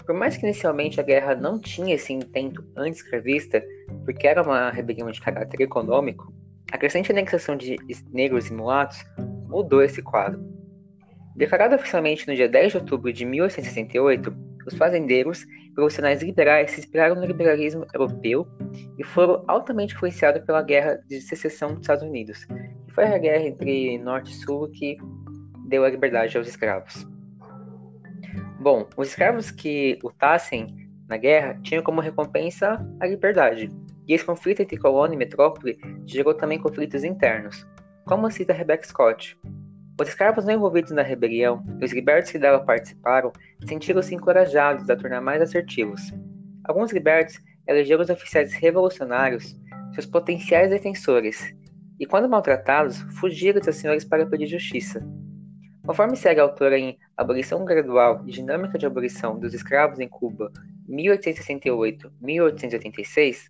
Por 0.05 0.15
mais 0.15 0.35
que 0.35 0.45
inicialmente 0.45 0.99
a 0.99 1.03
guerra 1.03 1.35
não 1.35 1.59
tinha 1.59 1.95
esse 1.95 2.11
intento 2.11 2.65
anti-escravista, 2.75 3.63
porque 4.03 4.27
era 4.27 4.41
uma 4.41 4.71
rebelião 4.71 5.09
de 5.11 5.21
caráter 5.21 5.61
econômico, 5.61 6.33
a 6.71 6.77
crescente 6.77 7.11
anexação 7.11 7.55
de 7.55 7.75
negros 8.11 8.47
e 8.47 8.53
mulatos 8.53 9.03
mudou 9.47 9.83
esse 9.83 10.01
quadro. 10.01 10.50
Declarado 11.35 11.75
oficialmente 11.75 12.27
no 12.27 12.35
dia 12.35 12.49
10 12.49 12.71
de 12.71 12.77
outubro 12.77 13.11
de 13.11 13.25
1868, 13.25 14.33
os 14.67 14.75
fazendeiros 14.75 15.45
profissionais 15.73 16.21
liberais 16.21 16.71
se 16.71 16.79
inspiraram 16.81 17.15
no 17.15 17.25
liberalismo 17.25 17.85
europeu 17.93 18.45
e 18.97 19.03
foram 19.03 19.43
altamente 19.47 19.95
influenciados 19.95 20.43
pela 20.43 20.61
Guerra 20.61 21.01
de 21.07 21.21
Secessão 21.21 21.69
dos 21.69 21.81
Estados 21.81 22.03
Unidos, 22.03 22.45
que 22.45 22.93
foi 22.93 23.05
a 23.05 23.17
guerra 23.17 23.45
entre 23.45 23.97
Norte 23.97 24.31
e 24.31 24.35
Sul 24.35 24.69
que 24.69 24.97
deu 25.67 25.85
a 25.85 25.89
liberdade 25.89 26.37
aos 26.37 26.47
escravos. 26.47 27.07
Bom, 28.59 28.87
os 28.95 29.07
escravos 29.07 29.49
que 29.49 29.97
lutassem 30.03 30.67
na 31.07 31.17
guerra 31.17 31.59
tinham 31.63 31.81
como 31.81 32.01
recompensa 32.01 32.85
a 32.99 33.07
liberdade, 33.07 33.71
e 34.07 34.13
esse 34.13 34.25
conflito 34.25 34.61
entre 34.61 34.77
colônia 34.77 35.15
e 35.15 35.17
metrópole 35.17 35.79
gerou 36.05 36.33
também 36.33 36.59
conflitos 36.59 37.03
internos, 37.03 37.65
como 38.05 38.29
cita 38.29 38.53
Rebecca 38.53 38.85
Scott. 38.85 39.39
Os 39.99 40.07
escravos 40.07 40.45
não 40.45 40.53
envolvidos 40.53 40.91
na 40.91 41.01
rebelião 41.01 41.63
e 41.79 41.85
os 41.85 41.91
libertos 41.91 42.31
que 42.31 42.39
dela 42.39 42.65
participaram 42.65 43.31
sentiram-se 43.67 44.15
encorajados 44.15 44.89
a 44.89 44.95
tornar 44.95 45.21
mais 45.21 45.41
assertivos. 45.41 46.01
Alguns 46.63 46.91
libertos 46.91 47.39
elegeram 47.67 48.01
os 48.01 48.09
oficiais 48.09 48.53
revolucionários 48.53 49.55
seus 49.93 50.05
potenciais 50.05 50.69
defensores, 50.69 51.53
e 51.99 52.05
quando 52.05 52.29
maltratados, 52.29 53.01
fugiram 53.19 53.59
de 53.59 53.65
seus 53.65 53.77
senhores 53.77 54.05
para 54.05 54.25
pedir 54.25 54.47
justiça. 54.47 55.05
Conforme 55.85 56.15
segue 56.15 56.39
a 56.39 56.43
autora 56.43 56.79
em 56.79 56.97
Abolição 57.17 57.65
Gradual 57.65 58.23
e 58.25 58.31
Dinâmica 58.31 58.77
de 58.77 58.85
Abolição 58.85 59.37
dos 59.37 59.53
Escravos 59.53 59.99
em 59.99 60.07
Cuba, 60.07 60.49
1868-1886, 60.89 63.49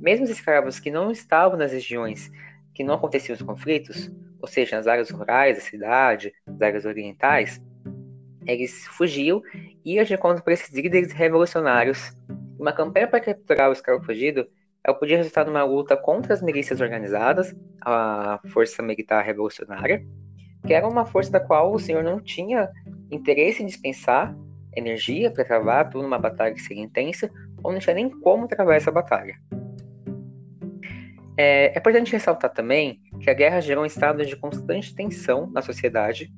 mesmo 0.00 0.24
os 0.24 0.30
escravos 0.30 0.78
que 0.78 0.90
não 0.90 1.10
estavam 1.10 1.58
nas 1.58 1.72
regiões 1.72 2.30
que 2.74 2.84
não 2.84 2.94
aconteciam 2.94 3.34
os 3.34 3.42
conflitos, 3.42 4.10
ou 4.42 4.48
seja, 4.48 4.76
nas 4.76 4.86
áreas 4.86 5.08
rurais 5.08 5.56
da 5.56 5.62
cidade, 5.62 6.32
nas 6.46 6.60
áreas 6.60 6.84
orientais, 6.84 7.62
eles 8.44 8.86
fugiam 8.88 9.40
e 9.84 9.98
agiam 9.98 10.18
contra 10.18 10.52
esses 10.52 10.74
líderes 10.74 11.12
revolucionários. 11.12 12.14
Uma 12.58 12.72
campanha 12.72 13.06
para 13.06 13.20
capturar 13.20 13.70
o 13.70 13.72
escravo 13.72 14.04
fugido 14.04 14.46
ela 14.84 14.96
podia 14.96 15.16
resultar 15.16 15.44
numa 15.44 15.62
luta 15.62 15.96
contra 15.96 16.34
as 16.34 16.42
milícias 16.42 16.80
organizadas, 16.80 17.54
a 17.80 18.40
força 18.48 18.82
militar 18.82 19.22
revolucionária, 19.24 20.04
que 20.66 20.74
era 20.74 20.88
uma 20.88 21.04
força 21.04 21.30
da 21.30 21.40
qual 21.40 21.72
o 21.72 21.78
senhor 21.78 22.02
não 22.02 22.20
tinha 22.20 22.68
interesse 23.10 23.62
em 23.62 23.66
dispensar 23.66 24.34
energia 24.74 25.30
para 25.30 25.44
travar 25.44 25.90
por 25.90 26.04
uma 26.04 26.18
batalha 26.18 26.54
que 26.54 26.60
seria 26.60 26.82
intensa, 26.82 27.30
ou 27.62 27.72
não 27.72 27.78
tinha 27.78 27.94
nem 27.94 28.10
como 28.10 28.48
travar 28.48 28.76
essa 28.76 28.90
batalha. 28.90 29.36
É, 31.36 31.74
é 31.74 31.78
importante 31.78 32.12
ressaltar 32.12 32.52
também 32.52 33.00
que 33.22 33.30
a 33.30 33.34
guerra 33.34 33.60
gerou 33.60 33.84
um 33.84 33.86
estado 33.86 34.26
de 34.26 34.36
constante 34.36 34.94
tensão 34.94 35.46
na 35.46 35.62
sociedade 35.62 36.32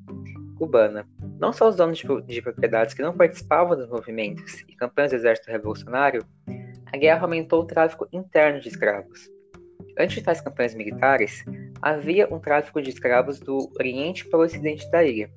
cubana. 0.58 1.08
Não 1.40 1.50
só 1.50 1.68
os 1.68 1.76
donos 1.76 1.98
de, 1.98 2.06
de 2.22 2.42
propriedades 2.42 2.94
que 2.94 3.02
não 3.02 3.16
participavam 3.16 3.74
dos 3.74 3.88
movimentos 3.88 4.60
e 4.68 4.76
campanhas 4.76 5.10
do 5.10 5.16
exército 5.16 5.50
revolucionário, 5.50 6.22
a 6.92 6.96
guerra 6.96 7.22
aumentou 7.22 7.62
o 7.62 7.66
tráfico 7.66 8.06
interno 8.12 8.60
de 8.60 8.68
escravos. 8.68 9.30
Antes 9.98 10.16
de 10.16 10.22
tais 10.22 10.42
campanhas 10.42 10.74
militares, 10.74 11.42
havia 11.80 12.32
um 12.32 12.38
tráfico 12.38 12.82
de 12.82 12.90
escravos 12.90 13.40
do 13.40 13.70
Oriente 13.78 14.26
para 14.26 14.38
o 14.38 14.42
Ocidente 14.42 14.88
da 14.90 15.02
ilha, 15.02 15.30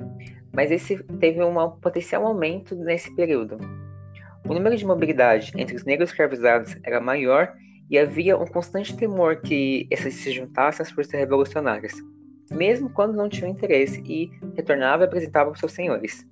mas 0.54 0.70
esse 0.70 1.02
teve 1.20 1.42
um 1.42 1.70
potencial 1.80 2.26
aumento 2.26 2.76
nesse 2.76 3.14
período. 3.16 3.58
O 4.46 4.54
número 4.54 4.76
de 4.76 4.86
mobilidade 4.86 5.54
entre 5.56 5.76
os 5.76 5.86
negros 5.86 6.10
escravizados 6.10 6.76
era 6.84 7.00
maior 7.00 7.54
e 7.90 7.98
havia 7.98 8.38
um 8.38 8.46
constante 8.46 8.96
temor 8.96 9.42
que 9.42 9.88
esses 9.90 10.16
se 10.16 10.32
juntassem 10.32 10.84
às 10.84 10.92
forças 10.92 11.14
revolucionárias, 11.14 11.94
mesmo 12.52 12.90
quando 12.90 13.16
não 13.16 13.30
tinham 13.30 13.50
interesse 13.50 14.02
e 14.06 14.30
retornavam 14.56 15.06
e 15.06 15.08
apresentavam 15.08 15.56
seus 15.56 15.72
senhores. 15.72 16.26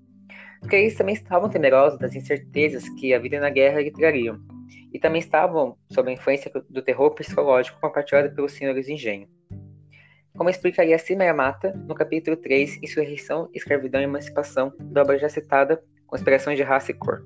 Porque 0.59 0.75
eles 0.75 0.95
também 0.95 1.15
estavam 1.15 1.49
temerosos 1.49 1.99
das 1.99 2.15
incertezas 2.15 2.87
que 2.89 3.13
a 3.13 3.19
vida 3.19 3.39
na 3.39 3.49
guerra 3.49 3.81
lhe 3.81 3.91
trariam, 3.91 4.39
e 4.91 4.99
também 4.99 5.19
estavam 5.19 5.77
sob 5.91 6.09
a 6.09 6.13
influência 6.13 6.51
do 6.69 6.81
terror 6.81 7.11
psicológico 7.11 7.79
compartilhado 7.81 8.33
pelos 8.33 8.53
senhores 8.53 8.85
de 8.85 8.93
engenho. 8.93 9.27
Como 10.37 10.49
explicaria 10.49 10.97
Cimera 10.97 11.33
Mata 11.33 11.73
no 11.87 11.95
capítulo 11.95 12.35
3, 12.35 12.81
Insurreição, 12.83 13.49
Escravidão 13.53 14.01
e 14.01 14.03
Emancipação, 14.03 14.73
da 14.79 15.01
obra 15.01 15.17
já 15.17 15.29
citada, 15.29 15.81
Conspirações 16.07 16.57
de 16.57 16.63
Raça 16.63 16.91
e 16.91 16.93
Cor. 16.93 17.25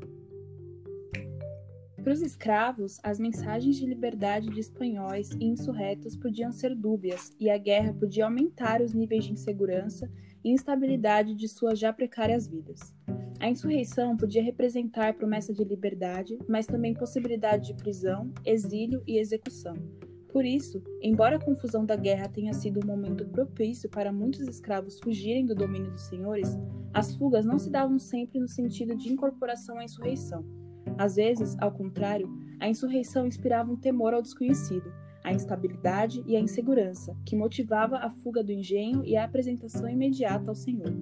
Para 2.03 2.13
os 2.13 2.21
escravos, 2.21 2.97
as 3.03 3.19
mensagens 3.19 3.75
de 3.75 3.85
liberdade 3.85 4.49
de 4.49 4.59
espanhóis 4.59 5.31
e 5.31 5.45
insurretos 5.45 6.15
podiam 6.15 6.51
ser 6.51 6.73
dúbias, 6.73 7.35
e 7.39 7.49
a 7.49 7.57
guerra 7.57 7.93
podia 7.93 8.25
aumentar 8.25 8.81
os 8.81 8.93
níveis 8.93 9.25
de 9.25 9.33
insegurança 9.33 10.09
e 10.43 10.49
instabilidade 10.49 11.35
de 11.35 11.47
suas 11.47 11.77
já 11.77 11.91
precárias 11.91 12.47
vidas. 12.47 12.95
A 13.39 13.49
insurreição 13.49 14.15
podia 14.15 14.43
representar 14.43 15.13
promessa 15.13 15.53
de 15.53 15.63
liberdade, 15.63 16.37
mas 16.47 16.65
também 16.65 16.93
possibilidade 16.93 17.67
de 17.67 17.73
prisão, 17.73 18.33
exílio 18.45 19.03
e 19.05 19.17
execução. 19.17 19.75
Por 20.31 20.45
isso, 20.45 20.81
embora 21.01 21.37
a 21.37 21.43
confusão 21.43 21.85
da 21.85 21.95
guerra 21.95 22.29
tenha 22.29 22.53
sido 22.53 22.79
um 22.83 22.87
momento 22.87 23.25
propício 23.27 23.89
para 23.89 24.11
muitos 24.11 24.41
escravos 24.41 24.99
fugirem 24.99 25.45
do 25.45 25.55
domínio 25.55 25.91
dos 25.91 26.03
senhores, 26.03 26.57
as 26.93 27.15
fugas 27.15 27.45
não 27.45 27.57
se 27.57 27.69
davam 27.69 27.97
sempre 27.97 28.39
no 28.39 28.47
sentido 28.47 28.95
de 28.95 29.11
incorporação 29.11 29.79
à 29.79 29.83
insurreição. 29.83 30.45
Às 30.97 31.15
vezes, 31.15 31.55
ao 31.59 31.71
contrário, 31.71 32.29
a 32.59 32.67
insurreição 32.67 33.25
inspirava 33.25 33.71
um 33.71 33.75
temor 33.75 34.13
ao 34.13 34.21
desconhecido, 34.21 34.91
a 35.23 35.33
instabilidade 35.33 36.23
e 36.25 36.35
a 36.35 36.39
insegurança, 36.39 37.15
que 37.25 37.35
motivava 37.35 37.97
a 37.97 38.09
fuga 38.09 38.43
do 38.43 38.51
engenho 38.51 39.03
e 39.05 39.15
a 39.15 39.23
apresentação 39.23 39.89
imediata 39.89 40.49
ao 40.49 40.55
Senhor. 40.55 40.93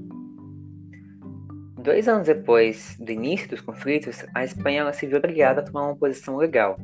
Dois 1.81 2.07
anos 2.07 2.27
depois 2.27 2.97
do 2.99 3.11
início 3.11 3.47
dos 3.49 3.61
conflitos, 3.61 4.25
a 4.35 4.43
Espanha 4.43 4.91
se 4.91 5.07
viu 5.07 5.17
obrigada 5.17 5.61
a 5.61 5.63
tomar 5.63 5.85
uma 5.85 5.95
posição 5.95 6.35
legal. 6.35 6.77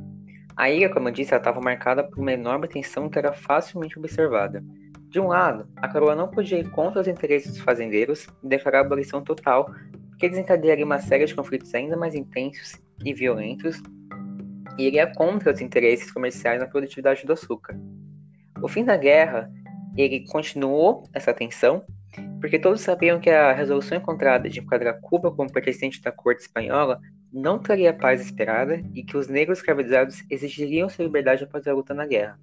A 0.55 0.69
ilha, 0.69 0.93
como 0.93 1.10
eu 1.10 1.12
disse, 1.12 1.36
estava 1.36 1.60
marcada 1.60 2.03
por 2.03 2.19
uma 2.19 2.31
enorme 2.31 2.67
tensão 2.67 3.10
que 3.10 3.17
era 3.17 3.33
facilmente 3.33 3.98
observada. 3.98 4.63
De 5.10 5.19
um 5.19 5.27
lado, 5.27 5.67
a 5.75 5.88
coroa 5.88 6.15
não 6.15 6.27
podia 6.27 6.60
ir 6.60 6.69
contra 6.72 7.01
os 7.01 7.07
interesses 7.07 7.51
dos 7.51 7.62
fazendeiros 7.62 8.27
e 8.43 8.48
declarar 8.48 8.79
a 8.79 8.81
abolição 8.81 9.24
total, 9.24 9.69
porque 10.10 10.29
desencadearia 10.29 10.86
uma 10.86 11.00
série 11.00 11.25
de 11.25 11.36
conflitos 11.36 11.74
ainda 11.74 11.98
mais 11.98 12.15
intensos 12.15 12.79
e 13.05 13.13
violentos, 13.13 13.81
e 14.77 14.88
iria 14.88 15.12
contra 15.13 15.53
os 15.53 15.62
interesses 15.62 16.12
comerciais 16.12 16.60
na 16.60 16.67
produtividade 16.67 17.25
do 17.25 17.33
açúcar. 17.33 17.77
O 18.62 18.67
fim 18.67 18.83
da 18.83 18.98
guerra, 18.98 19.51
ele 19.95 20.25
continuou 20.27 21.07
essa 21.13 21.33
tensão, 21.33 21.86
porque 22.39 22.60
todos 22.60 22.81
sabiam 22.81 23.19
que 23.19 23.29
a 23.29 23.53
resolução 23.53 23.98
encontrada 23.98 24.50
de 24.50 24.60
enquadrar 24.60 25.00
Cuba 25.01 25.31
como 25.31 25.51
pertencente 25.51 26.01
da 26.01 26.12
corte 26.12 26.41
espanhola 26.41 27.00
não 27.31 27.57
traria 27.60 27.89
a 27.89 27.93
paz 27.93 28.22
esperada 28.22 28.81
e 28.93 29.03
que 29.03 29.17
os 29.17 29.27
negros 29.27 29.60
escravizados 29.60 30.24
exigiriam 30.29 30.88
sua 30.88 31.05
liberdade 31.05 31.43
após 31.43 31.67
a 31.67 31.74
luta 31.74 31.93
na 31.93 32.05
guerra. 32.05 32.39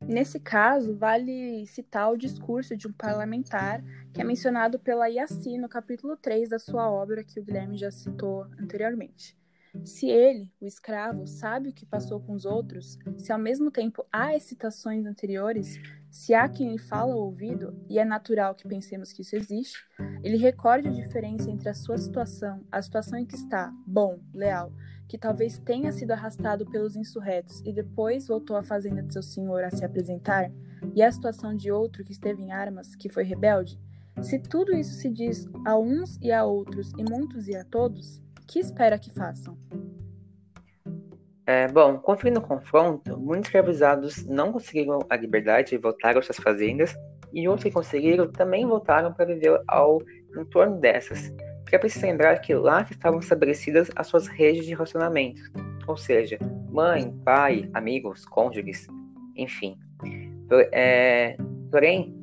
Nesse 0.00 0.38
caso, 0.38 0.96
vale 0.96 1.66
citar 1.66 2.12
o 2.12 2.16
discurso 2.16 2.76
de 2.76 2.86
um 2.86 2.92
parlamentar 2.92 3.82
que 4.12 4.20
é 4.20 4.24
mencionado 4.24 4.78
pela 4.78 5.08
Yassi 5.08 5.58
no 5.58 5.68
capítulo 5.68 6.16
3 6.16 6.50
da 6.50 6.58
sua 6.58 6.88
obra, 6.90 7.24
que 7.24 7.40
o 7.40 7.42
Guilherme 7.42 7.76
já 7.76 7.90
citou 7.90 8.46
anteriormente. 8.60 9.36
Se 9.84 10.08
ele, 10.08 10.50
o 10.60 10.66
escravo, 10.66 11.26
sabe 11.26 11.68
o 11.68 11.72
que 11.72 11.86
passou 11.86 12.20
com 12.20 12.32
os 12.32 12.44
outros, 12.44 12.98
se 13.18 13.32
ao 13.32 13.38
mesmo 13.38 13.70
tempo 13.70 14.04
há 14.12 14.34
excitações 14.34 15.06
anteriores, 15.06 15.78
se 16.10 16.34
há 16.34 16.48
quem 16.48 16.72
lhe 16.72 16.78
fala 16.78 17.12
ao 17.12 17.20
ouvido, 17.20 17.74
e 17.88 17.98
é 17.98 18.04
natural 18.04 18.54
que 18.54 18.66
pensemos 18.66 19.12
que 19.12 19.22
isso 19.22 19.36
existe, 19.36 19.78
ele 20.22 20.36
recorde 20.36 20.88
a 20.88 20.92
diferença 20.92 21.50
entre 21.50 21.68
a 21.68 21.74
sua 21.74 21.98
situação, 21.98 22.64
a 22.70 22.80
situação 22.82 23.18
em 23.18 23.26
que 23.26 23.36
está, 23.36 23.72
bom, 23.86 24.18
leal, 24.34 24.72
que 25.08 25.18
talvez 25.18 25.58
tenha 25.58 25.92
sido 25.92 26.10
arrastado 26.10 26.66
pelos 26.66 26.96
insurretos 26.96 27.60
e 27.64 27.72
depois 27.72 28.26
voltou 28.26 28.56
à 28.56 28.62
fazenda 28.62 29.02
de 29.02 29.12
seu 29.12 29.22
senhor 29.22 29.62
a 29.62 29.70
se 29.70 29.84
apresentar, 29.84 30.50
e 30.94 31.02
a 31.02 31.12
situação 31.12 31.54
de 31.54 31.70
outro 31.70 32.04
que 32.04 32.12
esteve 32.12 32.42
em 32.42 32.52
armas, 32.52 32.94
que 32.96 33.08
foi 33.08 33.24
rebelde, 33.24 33.78
se 34.22 34.38
tudo 34.38 34.74
isso 34.74 34.94
se 34.94 35.10
diz 35.10 35.46
a 35.64 35.78
uns 35.78 36.18
e 36.22 36.32
a 36.32 36.44
outros, 36.44 36.92
e 36.96 37.04
muitos 37.08 37.48
e 37.48 37.54
a 37.54 37.64
todos, 37.64 38.22
que 38.46 38.58
espera 38.58 38.98
que 38.98 39.10
façam? 39.10 39.56
É, 41.46 41.68
bom, 41.68 41.98
com 41.98 42.12
o 42.12 42.40
confronto, 42.40 43.18
muitos 43.18 43.46
escravizados 43.46 44.26
não 44.26 44.52
conseguiram 44.52 44.98
a 45.08 45.16
liberdade 45.16 45.74
e 45.74 45.78
voltaram 45.78 46.18
às 46.18 46.26
suas 46.26 46.38
fazendas, 46.38 46.94
e 47.32 47.48
outros 47.48 47.64
que 47.64 47.70
conseguiram 47.70 48.30
também 48.30 48.66
voltaram 48.66 49.12
para 49.12 49.26
viver 49.26 49.60
ao 49.68 50.00
entorno 50.36 50.80
dessas, 50.80 51.32
porque 51.62 51.76
é 51.76 51.78
preciso 51.78 52.06
lembrar 52.06 52.38
que 52.40 52.54
lá 52.54 52.82
que 52.82 52.92
estavam 52.92 53.20
estabelecidas 53.20 53.90
as 53.94 54.08
suas 54.08 54.26
redes 54.26 54.66
de 54.66 54.72
relacionamento, 54.72 55.40
ou 55.86 55.96
seja, 55.96 56.38
mãe, 56.68 57.12
pai, 57.24 57.70
amigos, 57.74 58.24
cônjuges, 58.26 58.86
enfim. 59.36 59.78
É, 60.72 61.36
porém, 61.70 62.18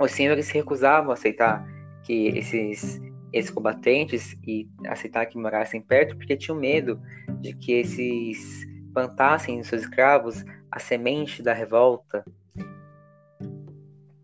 os 0.00 0.12
senhores 0.12 0.46
se 0.46 0.54
recusavam 0.54 1.10
a 1.10 1.14
aceitar 1.14 1.66
que 2.04 2.28
esses 2.28 3.00
esses 3.32 3.50
combatentes 3.50 4.36
e 4.46 4.68
aceitar 4.86 5.26
que 5.26 5.38
morassem 5.38 5.80
perto, 5.80 6.16
porque 6.16 6.36
tinham 6.36 6.58
medo 6.58 7.00
de 7.40 7.54
que 7.54 7.72
esses 7.72 8.66
plantassem 8.92 9.58
em 9.58 9.62
seus 9.62 9.82
escravos 9.82 10.44
a 10.70 10.78
semente 10.78 11.42
da 11.42 11.52
revolta. 11.52 12.24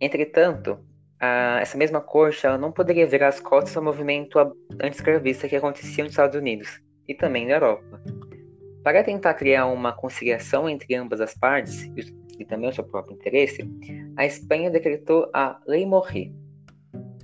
Entretanto, 0.01 0.79
a, 1.21 1.59
essa 1.61 1.79
mesma 1.79 2.01
corte 2.01 2.45
ela 2.47 2.59
não 2.59 2.73
poderia 2.73 3.07
ver 3.07 3.23
as 3.23 3.39
costas 3.39 3.77
ao 3.77 3.85
movimento 3.85 4.39
anti-escravista 4.81 5.49
que 5.49 5.57
acontecia 5.57 6.03
nos 6.03 6.13
Estados 6.13 6.37
Unidos 6.37 6.81
e 7.07 7.15
também 7.15 7.47
na 7.47 7.53
Europa. 7.53 8.03
Para 8.83 9.05
tentar 9.05 9.35
criar 9.35 9.67
uma 9.67 9.93
conciliação 9.93 10.69
entre 10.69 10.95
ambas 10.95 11.21
as 11.21 11.35
partes 11.35 11.85
e, 11.85 12.13
e 12.41 12.45
também 12.45 12.69
o 12.69 12.73
seu 12.73 12.83
próprio 12.83 13.15
interesse, 13.15 13.63
a 14.17 14.27
Espanha 14.27 14.71
decretou 14.71 15.31
a 15.33 15.61
Lei 15.67 15.87
Morri, 15.87 16.35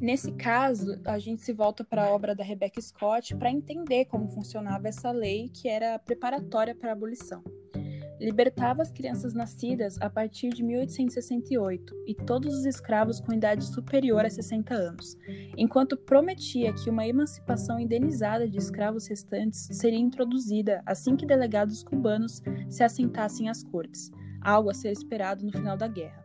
Nesse 0.00 0.30
caso, 0.32 1.00
a 1.04 1.18
gente 1.18 1.40
se 1.40 1.52
volta 1.52 1.82
para 1.82 2.04
a 2.04 2.10
obra 2.10 2.34
da 2.34 2.44
Rebecca 2.44 2.80
Scott 2.80 3.34
para 3.34 3.50
entender 3.50 4.04
como 4.04 4.28
funcionava 4.28 4.86
essa 4.86 5.10
lei 5.10 5.48
que 5.48 5.68
era 5.68 5.98
preparatória 5.98 6.74
para 6.74 6.90
a 6.90 6.92
abolição. 6.92 7.42
Libertava 8.20 8.82
as 8.82 8.90
crianças 8.90 9.34
nascidas 9.34 9.96
a 10.00 10.08
partir 10.08 10.50
de 10.50 10.62
1868 10.62 11.94
e 12.06 12.14
todos 12.14 12.52
os 12.54 12.64
escravos 12.64 13.20
com 13.20 13.32
idade 13.32 13.64
superior 13.64 14.24
a 14.24 14.30
60 14.30 14.74
anos, 14.74 15.16
enquanto 15.56 15.96
prometia 15.96 16.72
que 16.72 16.90
uma 16.90 17.06
emancipação 17.06 17.78
indenizada 17.78 18.48
de 18.48 18.58
escravos 18.58 19.06
restantes 19.06 19.68
seria 19.72 19.98
introduzida 19.98 20.82
assim 20.84 21.16
que 21.16 21.26
delegados 21.26 21.82
cubanos 21.82 22.42
se 22.68 22.82
assentassem 22.82 23.48
às 23.48 23.62
cortes, 23.62 24.10
algo 24.40 24.70
a 24.70 24.74
ser 24.74 24.90
esperado 24.90 25.44
no 25.44 25.52
final 25.52 25.76
da 25.76 25.86
guerra. 25.86 26.24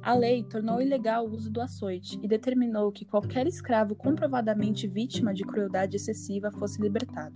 A 0.00 0.14
lei 0.14 0.42
tornou 0.44 0.80
ilegal 0.80 1.26
o 1.26 1.30
uso 1.30 1.50
do 1.50 1.60
açoite 1.60 2.18
e 2.22 2.28
determinou 2.28 2.90
que 2.92 3.04
qualquer 3.04 3.46
escravo 3.46 3.94
comprovadamente 3.94 4.86
vítima 4.86 5.34
de 5.34 5.44
crueldade 5.44 5.96
excessiva 5.96 6.50
fosse 6.52 6.80
libertado. 6.80 7.34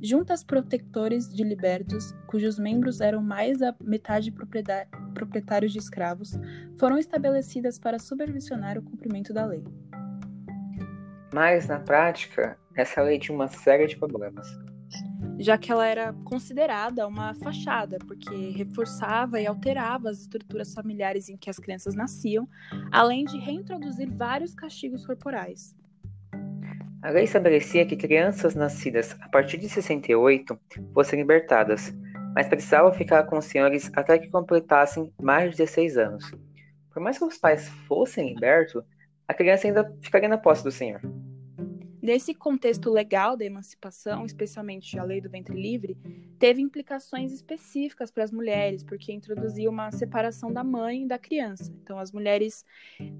Juntas 0.00 0.42
protetores 0.42 1.32
de 1.32 1.44
libertos, 1.44 2.12
cujos 2.26 2.58
membros 2.58 3.00
eram 3.00 3.22
mais 3.22 3.58
da 3.60 3.74
metade 3.80 4.32
proprietários 5.14 5.72
de 5.72 5.78
escravos, 5.78 6.32
foram 6.76 6.98
estabelecidas 6.98 7.78
para 7.78 8.00
supervisionar 8.00 8.78
o 8.78 8.82
cumprimento 8.82 9.32
da 9.32 9.44
lei. 9.44 9.62
Mas, 11.32 11.68
na 11.68 11.78
prática, 11.78 12.58
essa 12.74 13.00
lei 13.00 13.18
tinha 13.18 13.34
uma 13.34 13.48
série 13.48 13.86
de 13.86 13.96
problemas 13.96 14.48
já 15.38 15.58
que 15.58 15.72
ela 15.72 15.86
era 15.86 16.12
considerada 16.24 17.06
uma 17.06 17.34
fachada, 17.34 17.98
porque 18.06 18.50
reforçava 18.50 19.40
e 19.40 19.46
alterava 19.46 20.10
as 20.10 20.20
estruturas 20.20 20.72
familiares 20.74 21.28
em 21.28 21.36
que 21.36 21.50
as 21.50 21.58
crianças 21.58 21.94
nasciam, 21.94 22.48
além 22.90 23.24
de 23.24 23.38
reintroduzir 23.38 24.10
vários 24.10 24.54
castigos 24.54 25.06
corporais. 25.06 25.74
A 27.02 27.10
lei 27.10 27.24
estabelecia 27.24 27.84
que 27.84 27.96
crianças 27.96 28.54
nascidas 28.54 29.16
a 29.20 29.28
partir 29.28 29.58
de 29.58 29.68
68 29.68 30.56
fossem 30.94 31.18
libertadas, 31.18 31.92
mas 32.34 32.46
precisavam 32.46 32.92
ficar 32.92 33.24
com 33.24 33.38
os 33.38 33.44
senhores 33.44 33.90
até 33.94 34.18
que 34.18 34.30
completassem 34.30 35.12
mais 35.20 35.50
de 35.50 35.56
16 35.56 35.98
anos. 35.98 36.32
Por 36.92 37.02
mais 37.02 37.18
que 37.18 37.24
os 37.24 37.38
pais 37.38 37.68
fossem 37.88 38.34
libertos, 38.34 38.84
a 39.26 39.34
criança 39.34 39.66
ainda 39.66 39.92
ficaria 40.00 40.28
na 40.28 40.38
posse 40.38 40.62
do 40.62 40.70
senhor. 40.70 41.00
Nesse 42.02 42.34
contexto 42.34 42.90
legal 42.90 43.36
da 43.36 43.44
emancipação, 43.44 44.26
especialmente 44.26 44.98
a 44.98 45.04
lei 45.04 45.20
do 45.20 45.30
ventre 45.30 45.54
livre, 45.54 45.96
teve 46.36 46.60
implicações 46.60 47.32
específicas 47.32 48.10
para 48.10 48.24
as 48.24 48.32
mulheres, 48.32 48.82
porque 48.82 49.12
introduzia 49.12 49.70
uma 49.70 49.88
separação 49.92 50.52
da 50.52 50.64
mãe 50.64 51.04
e 51.04 51.06
da 51.06 51.16
criança. 51.16 51.72
Então, 51.80 52.00
as 52.00 52.10
mulheres 52.10 52.64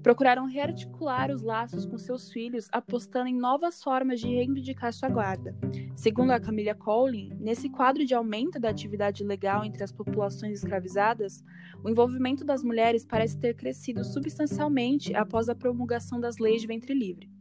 procuraram 0.03 0.45
rearticular 0.47 1.31
os 1.31 1.41
laços 1.41 1.85
com 1.85 1.97
seus 1.97 2.29
filhos, 2.29 2.67
apostando 2.73 3.29
em 3.29 3.33
novas 3.33 3.81
formas 3.81 4.19
de 4.19 4.27
reivindicar 4.27 4.91
sua 4.91 5.07
guarda. 5.07 5.55
Segundo 5.95 6.31
a 6.31 6.39
Camila 6.41 6.75
Collin, 6.75 7.29
nesse 7.39 7.69
quadro 7.69 8.05
de 8.05 8.13
aumento 8.13 8.59
da 8.59 8.67
atividade 8.67 9.23
legal 9.23 9.63
entre 9.63 9.81
as 9.81 9.93
populações 9.93 10.59
escravizadas, 10.59 11.41
o 11.81 11.89
envolvimento 11.89 12.43
das 12.43 12.61
mulheres 12.61 13.05
parece 13.05 13.39
ter 13.39 13.53
crescido 13.53 14.03
substancialmente 14.03 15.15
após 15.15 15.47
a 15.47 15.55
promulgação 15.55 16.19
das 16.19 16.37
leis 16.37 16.59
de 16.59 16.67
ventre 16.67 16.93
livre. 16.93 17.32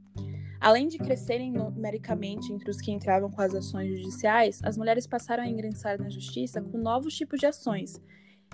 Além 0.62 0.86
de 0.86 0.96
crescerem 0.96 1.50
numericamente 1.50 2.52
entre 2.52 2.70
os 2.70 2.80
que 2.80 2.92
entravam 2.92 3.28
com 3.28 3.42
as 3.42 3.52
ações 3.52 3.98
judiciais, 3.98 4.60
as 4.62 4.78
mulheres 4.78 5.08
passaram 5.08 5.42
a 5.42 5.48
ingressar 5.48 6.00
na 6.00 6.08
justiça 6.08 6.62
com 6.62 6.78
novos 6.78 7.16
tipos 7.16 7.40
de 7.40 7.46
ações, 7.46 8.00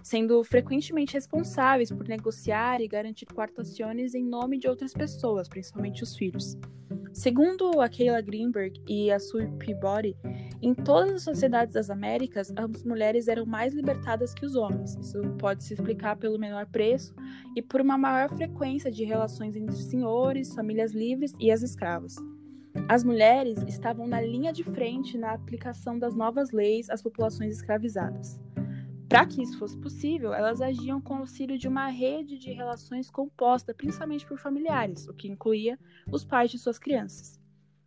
sendo 0.03 0.43
frequentemente 0.43 1.13
responsáveis 1.13 1.91
por 1.91 2.09
negociar 2.09 2.81
e 2.81 2.89
garantir 2.89 3.27
quartações 3.27 4.15
em 4.15 4.25
nome 4.25 4.59
de 4.59 4.67
outras 4.67 4.95
pessoas, 4.95 5.51
principalmente 5.51 6.03
os 6.03 6.17
filhos. 6.17 6.57
Segundo 7.13 7.79
a 7.79 7.91
Kayla 7.91 8.23
Greenberg 8.23 8.83
e 8.89 9.11
a 9.11 9.19
Sue 9.19 9.47
Peabody, 9.59 10.17
em 10.61 10.75
todas 10.75 11.13
as 11.15 11.23
sociedades 11.23 11.75
das 11.75 11.89
Américas, 11.89 12.53
as 12.57 12.83
mulheres 12.83 13.29
eram 13.29 13.47
mais 13.47 13.73
libertadas 13.73 14.35
que 14.35 14.45
os 14.45 14.57
homens. 14.57 14.97
Isso 14.97 15.21
pode 15.39 15.63
se 15.63 15.75
explicar 15.75 16.17
pelo 16.17 16.39
menor 16.39 16.67
preço 16.67 17.15
e 17.55 17.63
por 17.63 17.81
uma 17.81 17.97
maior 17.97 18.29
frequência 18.29 18.91
de 18.91 19.05
relações 19.05 19.55
entre 19.55 19.77
senhores, 19.77 20.55
famílias 20.55 20.93
livres 20.93 21.33
e 21.39 21.51
as 21.51 21.63
escravas. 21.63 22.17
As 22.89 23.05
mulheres 23.05 23.63
estavam 23.69 24.07
na 24.07 24.21
linha 24.21 24.53
de 24.53 24.65
frente 24.65 25.17
na 25.17 25.33
aplicação 25.33 25.99
das 25.99 26.15
novas 26.15 26.51
leis 26.51 26.91
às 26.91 27.03
populações 27.03 27.55
escravizadas. 27.55 28.41
Para 29.09 29.25
que 29.27 29.43
isso 29.43 29.59
fosse 29.59 29.77
possível, 29.79 30.35
elas 30.35 30.61
agiam 30.61 31.01
com 31.01 31.15
o 31.15 31.19
auxílio 31.19 31.57
de 31.57 31.67
uma 31.67 31.89
rede 31.89 32.37
de 32.37 32.53
relações 32.53 33.11
composta 33.11 33.73
principalmente 33.73 34.27
por 34.27 34.39
familiares, 34.39 35.09
o 35.09 35.15
que 35.15 35.29
incluía 35.29 35.79
os 36.13 36.25
pais 36.25 36.51
de 36.51 36.59
suas 36.59 36.79
crianças. 36.79 37.38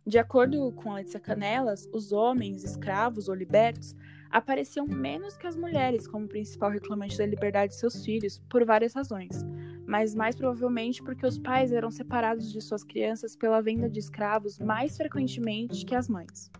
De 0.04 0.18
acordo 0.18 0.72
com 0.72 0.94
Letícia 0.94 1.20
Canelas, 1.20 1.88
os 1.92 2.12
homens, 2.12 2.64
escravos 2.64 3.28
ou 3.28 3.34
libertos, 3.34 3.94
apareciam 4.30 4.84
menos 4.84 5.36
que 5.36 5.46
as 5.46 5.56
mulheres 5.56 6.08
como 6.08 6.26
principal 6.26 6.70
reclamante 6.70 7.16
da 7.16 7.26
liberdade 7.26 7.72
de 7.72 7.78
seus 7.78 8.04
filhos, 8.04 8.42
por 8.50 8.64
várias 8.64 8.94
razões, 8.94 9.44
mas 9.86 10.12
mais 10.14 10.34
provavelmente 10.34 11.02
porque 11.02 11.24
os 11.24 11.38
pais 11.38 11.72
eram 11.72 11.90
separados 11.90 12.52
de 12.52 12.60
suas 12.60 12.82
crianças 12.82 13.36
pela 13.36 13.60
venda 13.60 13.88
de 13.88 14.00
escravos 14.00 14.58
mais 14.58 14.96
frequentemente 14.96 15.84
que 15.84 15.94
as 15.94 16.08
mães. 16.08 16.50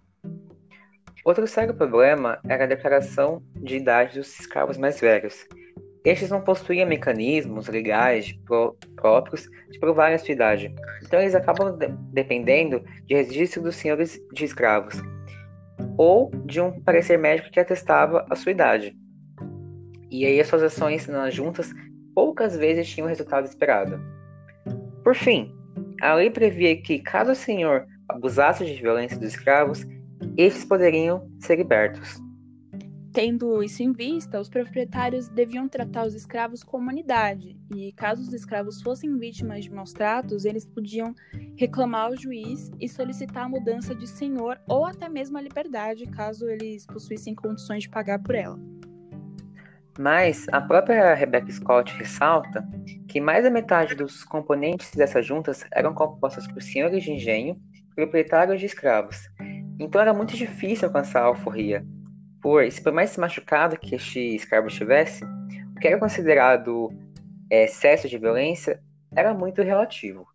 Outro 1.24 1.46
sério 1.46 1.74
problema 1.74 2.38
era 2.48 2.64
a 2.64 2.68
declaração 2.68 3.42
de 3.56 3.76
idade 3.76 4.18
dos 4.18 4.38
escravos 4.38 4.76
mais 4.76 5.00
velhos. 5.00 5.46
Estes 6.04 6.30
não 6.30 6.40
possuíam 6.40 6.88
mecanismos 6.88 7.68
legais 7.68 8.34
próprios 8.96 9.48
de 9.70 9.78
provar 9.78 10.12
a 10.12 10.18
sua 10.18 10.32
idade, 10.32 10.74
então 11.02 11.20
eles 11.20 11.34
acabam 11.34 11.76
de 11.76 11.88
dependendo 12.12 12.82
de 13.06 13.14
registro 13.14 13.62
dos 13.62 13.76
senhores 13.76 14.20
de 14.32 14.44
escravos 14.44 15.00
ou 15.96 16.30
de 16.44 16.60
um 16.60 16.80
parecer 16.80 17.18
médico 17.18 17.50
que 17.50 17.60
atestava 17.60 18.26
a 18.28 18.34
sua 18.34 18.52
idade. 18.52 18.96
E 20.10 20.26
aí 20.26 20.40
as 20.40 20.48
suas 20.48 20.62
ações 20.62 21.06
nas 21.06 21.34
juntas 21.34 21.72
poucas 22.14 22.56
vezes 22.56 22.88
tinham 22.88 23.06
o 23.06 23.08
resultado 23.08 23.46
esperado. 23.46 24.00
Por 25.04 25.14
fim, 25.14 25.54
a 26.00 26.14
lei 26.14 26.30
previa 26.30 26.80
que 26.80 26.98
caso 26.98 27.32
o 27.32 27.36
senhor 27.36 27.86
abusasse 28.08 28.64
de 28.64 28.74
violência 28.74 29.18
dos 29.18 29.28
escravos, 29.28 29.86
estes 30.36 30.64
poderiam 30.64 31.28
ser 31.40 31.56
libertos. 31.56 32.20
Tendo 33.12 33.62
isso 33.62 33.82
em 33.82 33.92
vista, 33.92 34.40
os 34.40 34.48
proprietários 34.48 35.28
deviam 35.28 35.68
tratar 35.68 36.06
os 36.06 36.14
escravos 36.14 36.64
como 36.64 36.84
humanidade, 36.84 37.58
e 37.74 37.92
caso 37.92 38.22
os 38.22 38.32
escravos 38.32 38.80
fossem 38.80 39.18
vítimas 39.18 39.64
de 39.64 39.70
maus 39.70 39.92
tratos, 39.92 40.46
eles 40.46 40.64
podiam 40.64 41.14
reclamar 41.54 42.06
ao 42.06 42.16
juiz 42.16 42.70
e 42.80 42.88
solicitar 42.88 43.44
a 43.44 43.48
mudança 43.50 43.94
de 43.94 44.06
senhor 44.06 44.58
ou 44.66 44.86
até 44.86 45.10
mesmo 45.10 45.36
a 45.36 45.42
liberdade, 45.42 46.06
caso 46.06 46.48
eles 46.48 46.86
possuíssem 46.86 47.34
condições 47.34 47.82
de 47.82 47.90
pagar 47.90 48.18
por 48.18 48.34
ela. 48.34 48.58
Mas 49.98 50.46
a 50.50 50.62
própria 50.62 51.12
Rebecca 51.12 51.52
Scott 51.52 51.94
ressalta 51.98 52.66
que 53.06 53.20
mais 53.20 53.44
da 53.44 53.50
metade 53.50 53.94
dos 53.94 54.24
componentes 54.24 54.90
dessas 54.92 55.26
juntas 55.26 55.66
eram 55.70 55.92
compostas 55.92 56.50
por 56.50 56.62
senhores 56.62 57.04
de 57.04 57.12
engenho 57.12 57.60
proprietários 57.94 58.58
de 58.58 58.64
escravos, 58.64 59.18
então 59.78 60.00
era 60.00 60.14
muito 60.14 60.34
difícil 60.34 60.88
alcançar 60.88 61.20
a 61.20 61.26
alforria, 61.26 61.84
pois, 62.42 62.80
por 62.80 62.92
mais 62.92 63.16
machucado 63.16 63.78
que 63.78 63.94
este 63.94 64.34
escravo 64.34 64.66
estivesse, 64.66 65.24
o 65.24 65.80
que 65.80 65.86
era 65.86 65.98
considerado 65.98 66.92
é, 67.48 67.64
excesso 67.64 68.08
de 68.08 68.18
violência 68.18 68.82
era 69.14 69.32
muito 69.32 69.62
relativo. 69.62 70.26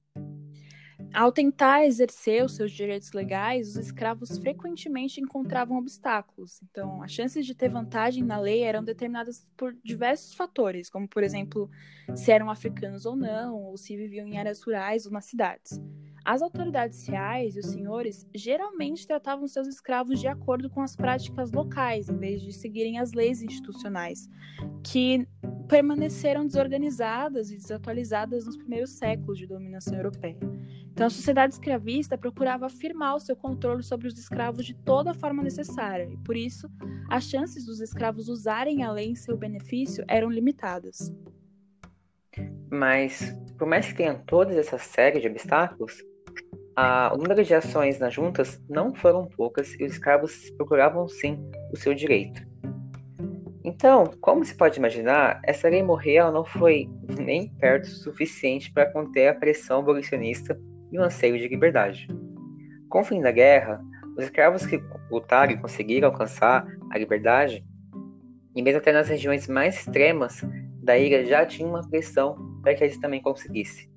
Ao 1.13 1.31
tentar 1.31 1.85
exercer 1.85 2.43
os 2.43 2.55
seus 2.55 2.71
direitos 2.71 3.11
legais, 3.11 3.69
os 3.69 3.75
escravos 3.77 4.37
frequentemente 4.37 5.21
encontravam 5.21 5.77
obstáculos. 5.77 6.61
Então, 6.69 7.01
as 7.01 7.11
chances 7.11 7.45
de 7.45 7.55
ter 7.55 7.69
vantagem 7.69 8.23
na 8.23 8.39
lei 8.39 8.61
eram 8.61 8.83
determinadas 8.83 9.47
por 9.55 9.75
diversos 9.83 10.33
fatores, 10.33 10.89
como, 10.89 11.07
por 11.07 11.23
exemplo, 11.23 11.69
se 12.15 12.31
eram 12.31 12.49
africanos 12.49 13.05
ou 13.05 13.15
não, 13.15 13.55
ou 13.55 13.77
se 13.77 13.95
viviam 13.95 14.27
em 14.27 14.37
áreas 14.37 14.61
rurais 14.61 15.05
ou 15.05 15.11
nas 15.11 15.25
cidades. 15.25 15.81
As 16.27 16.41
autoridades 16.41 17.07
reais 17.07 17.55
e 17.55 17.59
os 17.59 17.67
senhores 17.67 18.27
geralmente 18.35 19.07
tratavam 19.07 19.47
seus 19.47 19.65
escravos 19.65 20.19
de 20.19 20.27
acordo 20.27 20.69
com 20.69 20.81
as 20.81 20.93
práticas 20.93 21.53
locais, 21.53 22.09
em 22.09 22.17
vez 22.17 22.41
de 22.41 22.51
seguirem 22.51 22.99
as 22.99 23.13
leis 23.13 23.41
institucionais, 23.41 24.27
que 24.83 25.25
permaneceram 25.69 26.45
desorganizadas 26.45 27.49
e 27.49 27.55
desatualizadas 27.55 28.45
nos 28.45 28.57
primeiros 28.57 28.89
séculos 28.97 29.39
de 29.39 29.47
dominação 29.47 29.95
europeia. 29.95 30.37
Então, 30.91 31.07
a 31.07 31.09
sociedade 31.09 31.53
escravista 31.53 32.17
procurava 32.17 32.65
afirmar 32.65 33.15
o 33.15 33.21
seu 33.21 33.37
controle 33.37 33.81
sobre 33.81 34.09
os 34.09 34.19
escravos 34.19 34.65
de 34.65 34.73
toda 34.73 35.11
a 35.11 35.13
forma 35.13 35.41
necessária, 35.41 36.09
e 36.11 36.17
por 36.17 36.35
isso, 36.35 36.69
as 37.09 37.23
chances 37.23 37.65
dos 37.65 37.79
escravos 37.79 38.27
usarem 38.27 38.83
a 38.83 38.91
lei 38.91 39.11
em 39.11 39.15
seu 39.15 39.37
benefício 39.37 40.03
eram 40.09 40.29
limitadas. 40.29 41.09
Mas, 42.69 43.33
por 43.57 43.65
mais 43.65 43.87
que 43.87 43.95
tenham 43.95 44.21
toda 44.25 44.53
essa 44.53 44.77
série 44.77 45.21
de 45.21 45.27
obstáculos, 45.29 46.03
a, 46.77 47.11
o 47.11 47.17
número 47.17 47.43
de 47.43 47.55
ações 47.55 47.97
nas 47.97 48.13
juntas 48.13 48.63
não 48.69 48.93
foram 48.93 49.25
poucas 49.25 49.73
e 49.79 49.83
os 49.83 49.93
escravos 49.93 50.51
procuravam 50.51 51.07
sim 51.07 51.39
o 51.73 51.75
seu 51.75 51.95
direito. 51.95 52.45
Então, 53.63 54.13
como 54.21 54.45
se 54.45 54.55
pode 54.55 54.77
imaginar, 54.77 55.41
essa 55.43 55.67
lei 55.67 55.81
morreal 55.81 56.31
não 56.31 56.45
foi 56.45 56.87
nem 57.19 57.49
perto 57.55 57.85
o 57.85 57.89
suficiente 57.89 58.71
para 58.71 58.91
conter 58.91 59.27
a 59.27 59.33
pressão 59.33 59.79
abolicionista 59.79 60.57
e 60.91 60.99
o 60.99 61.01
anseio 61.01 61.39
de 61.39 61.47
liberdade. 61.47 62.07
Com 62.89 63.01
o 63.01 63.03
fim 63.03 63.21
da 63.21 63.31
guerra, 63.31 63.81
os 64.15 64.25
escravos 64.25 64.63
que 64.63 64.79
lutaram 65.09 65.53
e 65.53 65.57
conseguiram 65.57 66.09
alcançar 66.09 66.63
a 66.91 66.97
liberdade, 66.99 67.65
e 68.55 68.61
mesmo 68.61 68.79
até 68.79 68.91
nas 68.91 69.09
regiões 69.09 69.47
mais 69.47 69.77
extremas 69.77 70.41
da 70.83 70.95
ilha, 70.95 71.25
já 71.25 71.43
tinham 71.43 71.71
uma 71.71 71.89
pressão 71.89 72.59
para 72.61 72.75
que 72.75 72.83
eles 72.83 72.99
também 72.99 73.21
conseguissem. 73.21 73.96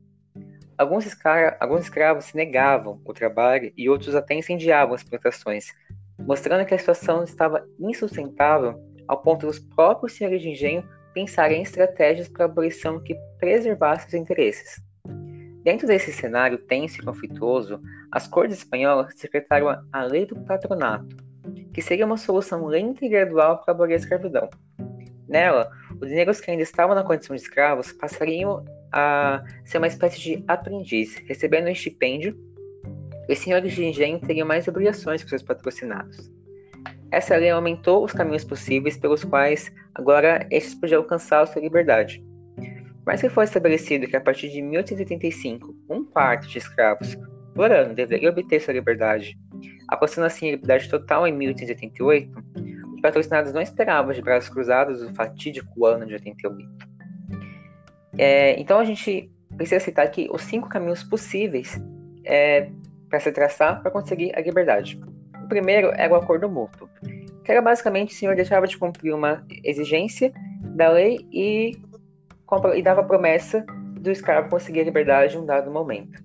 Alguns, 0.80 1.04
escra 1.04 1.58
alguns 1.60 1.82
escravos 1.82 2.24
se 2.24 2.34
negavam 2.34 2.98
o 3.04 3.12
trabalho 3.12 3.70
e 3.76 3.86
outros 3.86 4.14
até 4.14 4.32
incendiavam 4.32 4.94
as 4.94 5.02
plantações, 5.02 5.74
mostrando 6.18 6.64
que 6.64 6.72
a 6.72 6.78
situação 6.78 7.22
estava 7.22 7.68
insustentável 7.78 8.82
ao 9.06 9.20
ponto 9.20 9.46
dos 9.46 9.58
próprios 9.58 10.14
senhores 10.14 10.40
de 10.40 10.48
engenho 10.48 10.82
pensarem 11.12 11.58
em 11.58 11.62
estratégias 11.64 12.28
para 12.28 12.44
a 12.44 12.48
abolição 12.48 12.98
que 12.98 13.14
preservasse 13.38 14.08
os 14.08 14.14
interesses. 14.14 14.82
Dentro 15.62 15.86
desse 15.86 16.14
cenário 16.14 16.56
tenso 16.56 17.02
e 17.02 17.04
conflituoso, 17.04 17.78
as 18.10 18.26
cortes 18.26 18.56
espanholas 18.56 19.14
decretaram 19.20 19.68
a 19.92 20.02
Lei 20.04 20.24
do 20.24 20.40
Patronato, 20.46 21.14
que 21.74 21.82
seria 21.82 22.06
uma 22.06 22.16
solução 22.16 22.64
lenta 22.64 23.04
e 23.04 23.08
gradual 23.10 23.58
para 23.58 23.74
abolir 23.74 23.96
a 23.96 23.98
escravidão. 23.98 24.48
Nela, 25.28 25.70
os 26.00 26.10
negros 26.10 26.40
que 26.40 26.50
ainda 26.50 26.62
estavam 26.62 26.94
na 26.94 27.04
condição 27.04 27.36
de 27.36 27.42
escravos 27.42 27.92
passariam 27.92 28.64
a 28.92 29.44
ser 29.64 29.78
uma 29.78 29.86
espécie 29.86 30.20
de 30.20 30.44
aprendiz, 30.48 31.16
recebendo 31.26 31.66
um 31.66 31.70
estipêndio, 31.70 32.36
os 33.28 33.38
senhores 33.38 33.72
de 33.72 33.84
engenho 33.84 34.18
teriam 34.20 34.46
mais 34.46 34.66
obrigações 34.66 35.22
com 35.22 35.28
seus 35.28 35.42
patrocinados. 35.42 36.30
Essa 37.12 37.36
lei 37.36 37.50
aumentou 37.50 38.04
os 38.04 38.12
caminhos 38.12 38.44
possíveis 38.44 38.96
pelos 38.96 39.24
quais 39.24 39.72
agora 39.94 40.46
estes 40.50 40.74
podiam 40.74 41.02
alcançar 41.02 41.40
a 41.40 41.46
sua 41.46 41.62
liberdade. 41.62 42.24
Mas 43.04 43.20
que 43.20 43.28
foi 43.28 43.44
estabelecido 43.44 44.06
que 44.06 44.16
a 44.16 44.20
partir 44.20 44.48
de 44.48 44.62
1885, 44.62 45.74
um 45.88 46.04
quarto 46.04 46.46
de 46.46 46.58
escravos 46.58 47.16
por 47.54 47.72
ano 47.72 47.94
deveria 47.94 48.30
obter 48.30 48.60
sua 48.60 48.74
liberdade, 48.74 49.36
alcançando 49.88 50.26
assim 50.26 50.48
a 50.48 50.52
liberdade 50.52 50.88
total 50.88 51.26
em 51.26 51.32
1888, 51.32 52.30
os 52.94 53.00
patrocinados 53.00 53.52
não 53.52 53.60
esperavam 53.60 54.12
de 54.12 54.22
braços 54.22 54.50
cruzados 54.50 55.02
o 55.02 55.12
fatídico 55.14 55.86
ano 55.86 56.06
de 56.06 56.14
88. 56.14 56.89
É, 58.22 58.60
então 58.60 58.78
a 58.78 58.84
gente 58.84 59.30
precisa 59.56 59.80
citar 59.80 60.04
aqui 60.04 60.28
os 60.30 60.42
cinco 60.42 60.68
caminhos 60.68 61.02
possíveis 61.02 61.80
é, 62.22 62.68
para 63.08 63.18
se 63.18 63.32
traçar 63.32 63.80
para 63.80 63.90
conseguir 63.90 64.36
a 64.36 64.42
liberdade. 64.42 65.00
O 65.42 65.48
primeiro 65.48 65.90
era 65.94 66.12
o 66.12 66.16
acordo 66.16 66.46
mútuo, 66.46 66.86
que 67.42 67.50
era 67.50 67.62
basicamente 67.62 68.14
o 68.14 68.18
senhor 68.18 68.36
deixava 68.36 68.66
de 68.66 68.76
cumprir 68.76 69.14
uma 69.14 69.42
exigência 69.64 70.34
da 70.76 70.90
lei 70.90 71.26
e, 71.32 71.78
e 72.76 72.82
dava 72.82 73.00
a 73.00 73.04
promessa 73.04 73.64
do 73.98 74.10
escravo 74.10 74.50
conseguir 74.50 74.80
a 74.80 74.84
liberdade 74.84 75.36
em 75.36 75.40
um 75.40 75.46
dado 75.46 75.70
momento. 75.70 76.22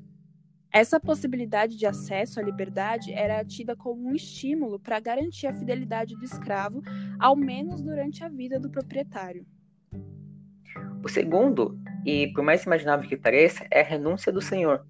Essa 0.74 1.00
possibilidade 1.00 1.78
de 1.78 1.86
acesso 1.86 2.42
à 2.42 2.44
liberdade 2.44 3.14
era 3.14 3.42
tida 3.46 3.74
como 3.74 4.10
um 4.10 4.14
estímulo 4.14 4.82
para 4.82 5.00
garantir 5.00 5.48
a 5.48 5.54
fidelidade 5.54 6.14
do 6.18 6.26
escravo, 6.26 6.82
ao 7.18 7.38
menos 7.38 7.82
durante 7.82 8.22
a 8.22 8.28
vida 8.28 8.60
do 8.60 8.70
proprietário. 8.70 9.46
O 11.06 11.08
segundo, 11.08 11.80
e 12.06 12.32
por 12.34 12.44
mais 12.44 12.64
imaginável 12.64 13.10
que 13.10 13.18
pareça, 13.18 13.66
é 13.72 13.82
a 13.82 13.84
renúncia 13.84 14.32
do 14.32 14.42
senhor, 14.42 14.86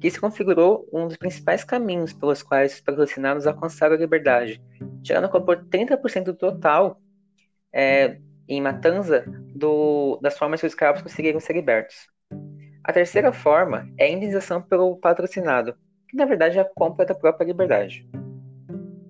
que 0.00 0.10
se 0.10 0.20
configurou 0.20 0.88
um 0.92 1.06
dos 1.06 1.16
principais 1.16 1.62
caminhos 1.62 2.12
pelos 2.12 2.42
quais 2.42 2.74
os 2.74 2.80
patrocinados 2.80 3.46
alcançaram 3.46 3.94
a 3.94 3.98
liberdade, 3.98 4.60
chegando 5.04 5.26
a 5.26 5.28
compor 5.28 5.64
30% 5.70 6.24
do 6.24 6.34
total 6.34 7.00
é, 7.72 8.18
em 8.48 8.60
matanza 8.60 9.24
do, 9.54 10.18
das 10.20 10.36
formas 10.36 10.60
que 10.60 10.66
os 10.66 10.72
escravos 10.72 11.02
conseguiram 11.02 11.38
ser 11.38 11.52
libertos. 11.52 12.08
A 12.82 12.92
terceira 12.92 13.32
forma 13.32 13.88
é 13.98 14.06
a 14.06 14.10
indenização 14.10 14.60
pelo 14.60 14.96
patrocinado, 14.96 15.74
que 16.08 16.16
na 16.16 16.24
verdade 16.24 16.58
é 16.58 16.62
a 16.62 16.64
compra 16.74 17.06
da 17.06 17.14
própria 17.14 17.46
liberdade. 17.46 18.08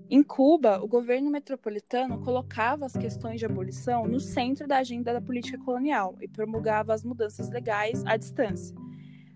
Em 0.08 0.22
Cuba, 0.22 0.80
o 0.80 0.86
governo 0.86 1.28
metropolitano 1.28 2.20
colocava 2.20 2.86
as 2.86 2.92
questões 2.92 3.40
de 3.40 3.46
abolição 3.46 4.06
no 4.06 4.20
centro 4.20 4.68
da 4.68 4.78
agenda 4.78 5.12
da 5.12 5.20
política 5.20 5.58
colonial 5.58 6.14
e 6.20 6.28
promulgava 6.28 6.94
as 6.94 7.02
mudanças 7.02 7.50
legais 7.50 8.04
à 8.06 8.16
distância. 8.16 8.76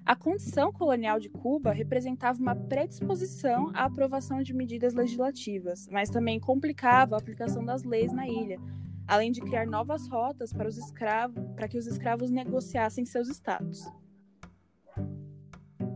A 0.07 0.15
condição 0.15 0.73
colonial 0.73 1.19
de 1.19 1.29
Cuba 1.29 1.73
representava 1.73 2.39
uma 2.39 2.55
predisposição 2.55 3.73
à 3.75 3.87
aprovação 3.87 4.43
de 4.43 4.55
medidas 4.55 4.95
legislativas, 4.95 5.89
mas 5.91 6.09
também 6.09 6.39
complicava 6.39 7.17
a 7.17 7.19
aplicação 7.19 7.65
das 7.65 7.83
leis 7.83 8.13
na 8.13 8.29
ilha, 8.29 8.61
além 9.09 9.33
de 9.33 9.41
criar 9.41 9.67
novas 9.67 10.07
rotas 10.09 10.53
para, 10.53 10.69
os 10.69 10.79
escravos, 10.79 11.43
para 11.57 11.67
que 11.67 11.79
os 11.79 11.89
escravos 11.89 12.31
negociassem 12.31 13.05
seus 13.05 13.29
estados. 13.29 13.85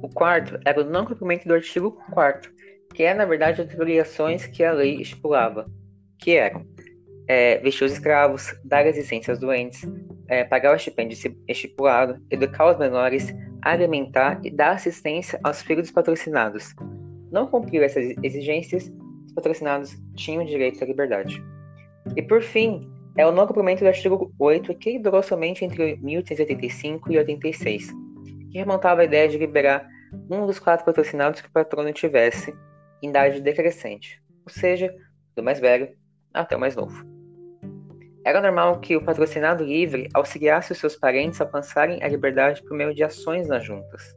O 0.03 0.09
quarto 0.09 0.59
era 0.65 0.81
o 0.81 0.91
não 0.91 1.07
cumprimento 1.07 1.47
do 1.47 1.55
artigo 1.55 1.93
4 2.13 2.53
que 2.95 3.03
é, 3.03 3.13
na 3.13 3.25
verdade, 3.25 3.61
as 3.61 3.75
obrigações 3.75 4.47
que 4.47 4.63
a 4.63 4.73
lei 4.73 5.01
estipulava, 5.01 5.67
que 6.19 6.37
eram 6.37 6.65
é, 7.27 7.59
vestir 7.59 7.85
os 7.85 7.93
escravos, 7.93 8.55
dar 8.65 8.87
assistência 8.87 9.33
aos 9.33 9.41
doentes, 9.41 9.83
é, 10.29 10.45
pagar 10.45 10.73
o 10.73 10.77
estipêndio 10.77 11.19
estipulado, 11.49 12.23
educar 12.31 12.71
os 12.71 12.79
menores, 12.79 13.35
alimentar 13.63 14.41
e 14.45 14.51
dar 14.51 14.73
assistência 14.73 15.41
aos 15.43 15.61
filhos 15.61 15.85
dos 15.85 15.91
patrocinados. 15.91 16.75
Não 17.33 17.47
cumpriu 17.47 17.83
essas 17.83 18.15
exigências, 18.23 18.93
os 19.27 19.33
patrocinados 19.33 19.97
tinham 20.15 20.45
direito 20.45 20.83
à 20.83 20.87
liberdade. 20.87 21.43
E 22.15 22.23
por 22.23 22.43
fim, 22.43 22.89
é 23.17 23.27
o 23.27 23.33
não 23.33 23.47
cumprimento 23.47 23.81
do 23.81 23.89
artigo 23.89 24.33
8, 24.39 24.75
que 24.77 24.99
durou 24.99 25.23
somente 25.23 25.65
entre 25.65 25.97
1885 25.97 27.13
e 27.13 27.19
86, 27.19 27.91
que 28.51 28.59
remontava 28.59 29.01
a 29.01 29.05
ideia 29.05 29.29
de 29.29 29.39
liberar 29.39 29.89
um 30.31 30.47
dos 30.47 30.59
quatro 30.59 30.85
patrocinados 30.85 31.41
que 31.41 31.49
o 31.49 31.53
patrono 31.53 31.93
tivesse 31.93 32.55
em 33.05 33.11
idade 33.11 33.41
decrescente, 33.41 34.23
ou 34.45 34.51
seja, 34.51 34.95
do 35.37 35.43
mais 35.43 35.61
velho 35.61 35.95
até 36.33 36.57
o 36.57 36.61
mais 36.61 36.75
novo. 36.75 37.05
Era 38.25 38.41
normal 38.41 38.81
que 38.81 38.97
o 38.97 39.05
patrocinado 39.05 39.63
livre 39.63 40.09
auxiliasse 40.15 40.73
os 40.73 40.79
seus 40.79 40.97
parentes 40.97 41.41
a 41.41 41.45
alcançarem 41.45 42.03
a 42.03 42.09
liberdade 42.09 42.63
por 42.63 42.75
meio 42.75 42.95
de 42.95 43.05
ações 43.05 43.47
nas 43.47 43.63
juntas. 43.63 44.17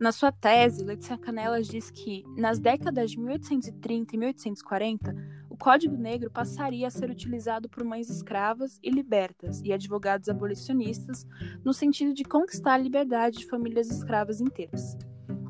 Na 0.00 0.10
sua 0.10 0.32
tese, 0.32 0.84
Letícia 0.84 1.16
Canelas 1.16 1.68
diz 1.68 1.90
que, 1.90 2.24
nas 2.36 2.58
décadas 2.58 3.12
de 3.12 3.18
1830 3.20 4.14
e 4.14 4.18
1840, 4.18 5.14
o 5.48 5.56
Código 5.56 5.96
Negro 5.96 6.28
passaria 6.32 6.88
a 6.88 6.90
ser 6.90 7.08
utilizado 7.08 7.68
por 7.68 7.84
mães 7.84 8.10
escravas 8.10 8.80
e 8.82 8.90
libertas 8.90 9.62
e 9.64 9.72
advogados 9.72 10.28
abolicionistas 10.28 11.24
no 11.64 11.72
sentido 11.72 12.12
de 12.12 12.24
conquistar 12.24 12.74
a 12.74 12.78
liberdade 12.78 13.38
de 13.38 13.46
famílias 13.46 13.88
escravas 13.88 14.40
inteiras. 14.40 14.98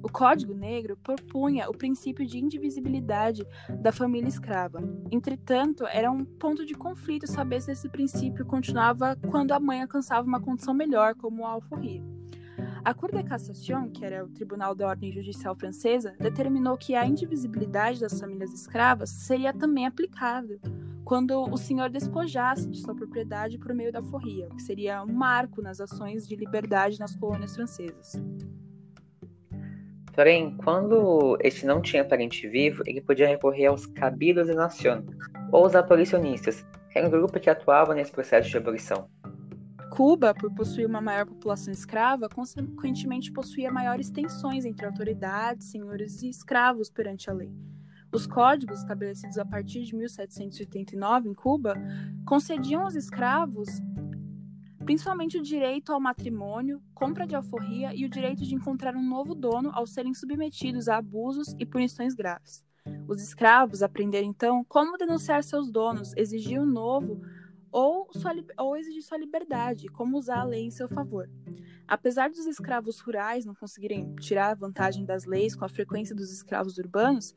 O 0.05 0.13
Código 0.13 0.53
Negro 0.53 0.99
propunha 1.03 1.67
o 1.67 1.73
princípio 1.73 2.27
de 2.27 2.39
indivisibilidade 2.39 3.43
da 3.81 3.91
família 3.91 4.29
escrava. 4.29 4.79
Entretanto, 5.11 5.87
era 5.87 6.11
um 6.11 6.27
ponto 6.27 6.67
de 6.67 6.75
conflito 6.75 7.27
saber 7.27 7.63
se 7.63 7.73
esse 7.73 7.89
princípio 7.89 8.45
continuava 8.45 9.17
quando 9.31 9.53
a 9.53 9.59
mãe 9.59 9.81
alcançava 9.81 10.29
uma 10.29 10.43
condição 10.43 10.75
melhor, 10.75 11.15
como 11.15 11.47
a 11.47 11.53
alforria. 11.53 12.05
A 12.85 12.93
Cour 12.93 13.13
de 13.13 13.23
Cassation, 13.23 13.89
que 13.89 14.05
era 14.05 14.23
o 14.23 14.29
Tribunal 14.29 14.75
da 14.75 14.89
Ordem 14.89 15.11
Judicial 15.11 15.57
Francesa, 15.57 16.15
determinou 16.21 16.77
que 16.77 16.95
a 16.95 17.07
indivisibilidade 17.07 17.99
das 17.99 18.21
famílias 18.21 18.53
escravas 18.53 19.09
seria 19.09 19.55
também 19.55 19.87
aplicável 19.87 20.61
quando 21.03 21.51
o 21.51 21.57
senhor 21.57 21.89
despojasse 21.89 22.69
de 22.69 22.79
sua 22.79 22.95
propriedade 22.95 23.59
por 23.59 23.73
meio 23.73 23.91
da 23.91 24.03
forria, 24.03 24.51
que 24.51 24.61
seria 24.61 25.03
um 25.03 25.15
marco 25.15 25.63
nas 25.63 25.81
ações 25.81 26.29
de 26.29 26.37
liberdade 26.37 27.01
nas 27.01 27.17
colônias 27.17 27.55
francesas. 27.55 28.21
Porém, 30.15 30.57
quando 30.59 31.37
este 31.41 31.67
não 31.67 31.83
tinha 31.83 32.05
parente 32.05 32.47
vivo, 32.49 32.83
ele 32.87 33.01
podia 33.01 33.27
recorrer 33.27 33.67
aos 33.67 33.85
cabildos 33.87 34.47
de 34.47 34.55
nación, 34.55 35.05
ou 35.51 35.67
os 35.67 35.75
abolicionistas, 35.75 36.65
que 36.91 36.99
era 36.99 37.09
um 37.09 37.11
grupo 37.11 37.41
que 37.41 37.51
atuava 37.51 37.95
nesse 37.95 38.13
processo 38.13 38.49
de 38.49 38.57
abolição. 38.57 39.09
Cuba, 39.91 40.35
por 40.35 40.53
possuir 40.55 40.87
uma 40.87 41.01
maior 41.01 41.27
população 41.27 41.73
escrava, 41.73 42.29
consequentemente 42.29 43.33
possuía 43.33 43.71
maiores 43.71 44.11
tensões 44.11 44.65
entre 44.65 44.87
autoridades, 44.87 45.71
senhores 45.71 46.23
e 46.23 46.29
escravos 46.29 46.91
perante 46.91 47.31
a 47.31 47.33
lei. 47.33 47.53
Os 48.13 48.27
códigos 48.27 48.81
estabelecidos 48.81 49.39
a 49.39 49.45
partir 49.45 49.83
de 49.83 49.97
1789 49.97 51.29
em 51.29 51.35
Cuba 51.35 51.75
concediam 52.25 52.83
aos 52.83 52.95
escravos 52.95 53.69
principalmente 54.85 55.39
o 55.39 55.43
direito 55.43 55.93
ao 55.93 56.01
matrimônio, 56.01 56.83
compra 56.95 57.27
de 57.27 57.35
alforria 57.35 57.95
e 57.95 58.05
o 58.05 58.09
direito 58.09 58.45
de 58.45 58.55
encontrar 58.55 58.95
um 58.95 59.03
novo 59.03 59.35
dono 59.35 59.71
ao 59.73 59.87
serem 59.87 60.13
submetidos 60.15 60.89
a 60.89 60.99
abusos 60.99 61.55
e 61.59 61.65
punições 61.65 62.15
graves. 62.15 62.63
Os 63.09 63.23
escravos 63.23 63.83
aprenderam 63.83 64.29
então 64.29 64.65
como 64.65 64.99
denunciar 64.99 65.43
seus 65.43 65.71
donos, 65.71 66.13
exigir 66.17 66.61
um 66.61 66.67
novo 66.67 67.21
ou, 67.73 68.09
sua, 68.13 68.33
ou 68.59 68.77
exigir 68.77 69.03
sua 69.03 69.19
liberdade, 69.19 69.89
como 69.89 70.19
usar 70.19 70.41
a 70.41 70.45
lei 70.45 70.67
em 70.67 70.71
seu 70.71 70.89
favor. 70.89 71.29
Apesar 71.89 72.29
dos 72.29 72.47
escravos 72.47 73.01
rurais 73.01 73.45
não 73.45 73.55
conseguirem 73.55 74.15
tirar 74.17 74.55
vantagem 74.55 75.05
das 75.05 75.25
leis 75.25 75.57
com 75.57 75.65
a 75.65 75.69
frequência 75.69 76.15
dos 76.15 76.31
escravos 76.31 76.79
urbanos, 76.79 77.35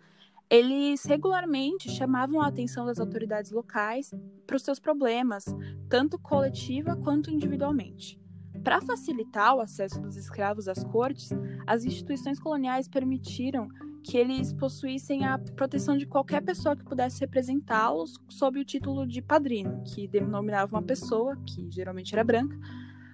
eles 0.50 1.04
regularmente 1.04 1.90
chamavam 1.90 2.42
a 2.42 2.48
atenção 2.48 2.86
das 2.86 3.00
autoridades 3.00 3.52
locais 3.52 4.12
para 4.46 4.56
os 4.56 4.64
seus 4.64 4.80
problemas, 4.80 5.46
tanto 5.90 6.18
coletiva 6.18 6.96
quanto 6.96 7.30
individualmente. 7.30 8.20
Para 8.64 8.82
facilitar 8.82 9.56
o 9.56 9.62
acesso 9.62 10.02
dos 10.02 10.16
escravos 10.16 10.68
às 10.68 10.84
cortes, 10.84 11.30
as 11.66 11.84
instituições 11.84 12.40
coloniais 12.40 12.88
permitiram 12.88 13.68
que 14.04 14.18
eles 14.18 14.54
possuíssem 14.54 15.26
a 15.26 15.38
proteção 15.38 15.98
de 15.98 16.06
qualquer 16.06 16.42
pessoa 16.42 16.78
que 16.78 16.84
pudesse 16.84 17.20
representá-los 17.20 18.14
sob 18.30 18.60
o 18.60 18.66
título 18.66 19.06
de 19.06 19.22
padrino, 19.22 19.84
que 19.84 20.08
denominava 20.08 20.78
uma 20.78 20.84
pessoa, 20.84 21.36
que 21.46 21.70
geralmente 21.70 22.14
era 22.14 22.24
branca, 22.24 22.58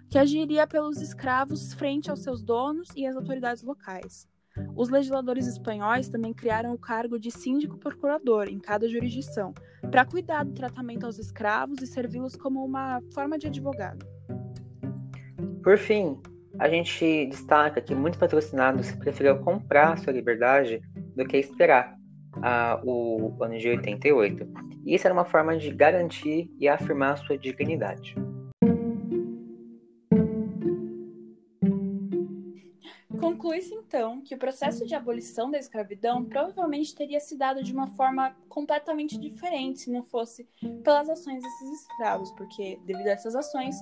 que 0.07 0.19
agiria 0.19 0.67
pelos 0.67 1.01
escravos 1.01 1.73
frente 1.73 2.11
aos 2.11 2.21
seus 2.21 2.43
donos 2.43 2.89
e 2.95 3.07
às 3.07 3.15
autoridades 3.15 3.63
locais. 3.63 4.27
Os 4.75 4.89
legisladores 4.89 5.47
espanhóis 5.47 6.09
também 6.09 6.33
criaram 6.33 6.73
o 6.73 6.77
cargo 6.77 7.19
de 7.19 7.31
síndico 7.31 7.77
procurador 7.77 8.47
em 8.47 8.59
cada 8.59 8.87
jurisdição, 8.87 9.53
para 9.89 10.05
cuidar 10.05 10.43
do 10.43 10.53
tratamento 10.53 11.05
aos 11.05 11.19
escravos 11.19 11.81
e 11.81 11.87
servi-los 11.87 12.35
como 12.35 12.63
uma 12.63 13.01
forma 13.13 13.37
de 13.37 13.47
advogado. 13.47 14.05
Por 15.63 15.77
fim, 15.77 16.19
a 16.59 16.69
gente 16.69 17.27
destaca 17.27 17.81
que 17.81 17.95
muitos 17.95 18.19
patrocinados 18.19 18.91
preferiram 18.91 19.41
comprar 19.43 19.97
sua 19.97 20.13
liberdade 20.13 20.81
do 21.15 21.25
que 21.25 21.37
esperar 21.37 21.95
o 22.83 23.31
ano 23.41 23.57
de 23.57 23.69
88. 23.69 24.47
E 24.85 24.95
isso 24.95 25.07
era 25.07 25.13
uma 25.13 25.25
forma 25.25 25.57
de 25.57 25.71
garantir 25.71 26.49
e 26.59 26.67
afirmar 26.67 27.17
sua 27.17 27.37
dignidade. 27.37 28.15
Conclui-se 33.53 33.75
então 33.75 34.19
que 34.19 34.33
o 34.33 34.37
processo 34.37 34.83
de 34.83 34.95
abolição 34.95 35.51
da 35.51 35.59
escravidão 35.59 36.25
provavelmente 36.25 36.95
teria 36.95 37.19
se 37.19 37.37
dado 37.37 37.61
de 37.61 37.71
uma 37.71 37.85
forma 37.85 38.35
completamente 38.49 39.15
diferente 39.15 39.81
se 39.81 39.91
não 39.91 40.01
fosse 40.01 40.49
pelas 40.83 41.07
ações 41.07 41.39
desses 41.39 41.81
escravos, 41.81 42.31
porque, 42.31 42.79
devido 42.83 43.05
a 43.05 43.11
essas 43.11 43.35
ações, 43.35 43.75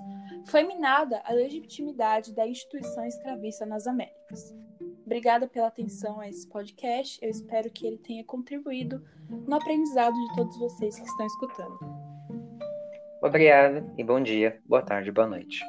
foi 0.47 0.63
minada 0.63 1.21
a 1.23 1.31
legitimidade 1.31 2.35
da 2.35 2.45
instituição 2.45 3.05
escravista 3.05 3.65
nas 3.65 3.87
Américas. 3.87 4.53
Obrigada 5.05 5.47
pela 5.47 5.67
atenção 5.67 6.19
a 6.19 6.27
esse 6.27 6.45
podcast. 6.49 7.17
Eu 7.21 7.29
espero 7.29 7.71
que 7.71 7.87
ele 7.87 7.97
tenha 7.97 8.25
contribuído 8.25 9.01
no 9.29 9.55
aprendizado 9.55 10.13
de 10.13 10.35
todos 10.35 10.57
vocês 10.57 10.99
que 10.99 11.07
estão 11.07 11.25
escutando. 11.25 11.79
Obrigado 13.23 13.89
e 13.97 14.03
bom 14.03 14.21
dia, 14.21 14.59
boa 14.65 14.81
tarde, 14.81 15.13
boa 15.13 15.27
noite. 15.27 15.61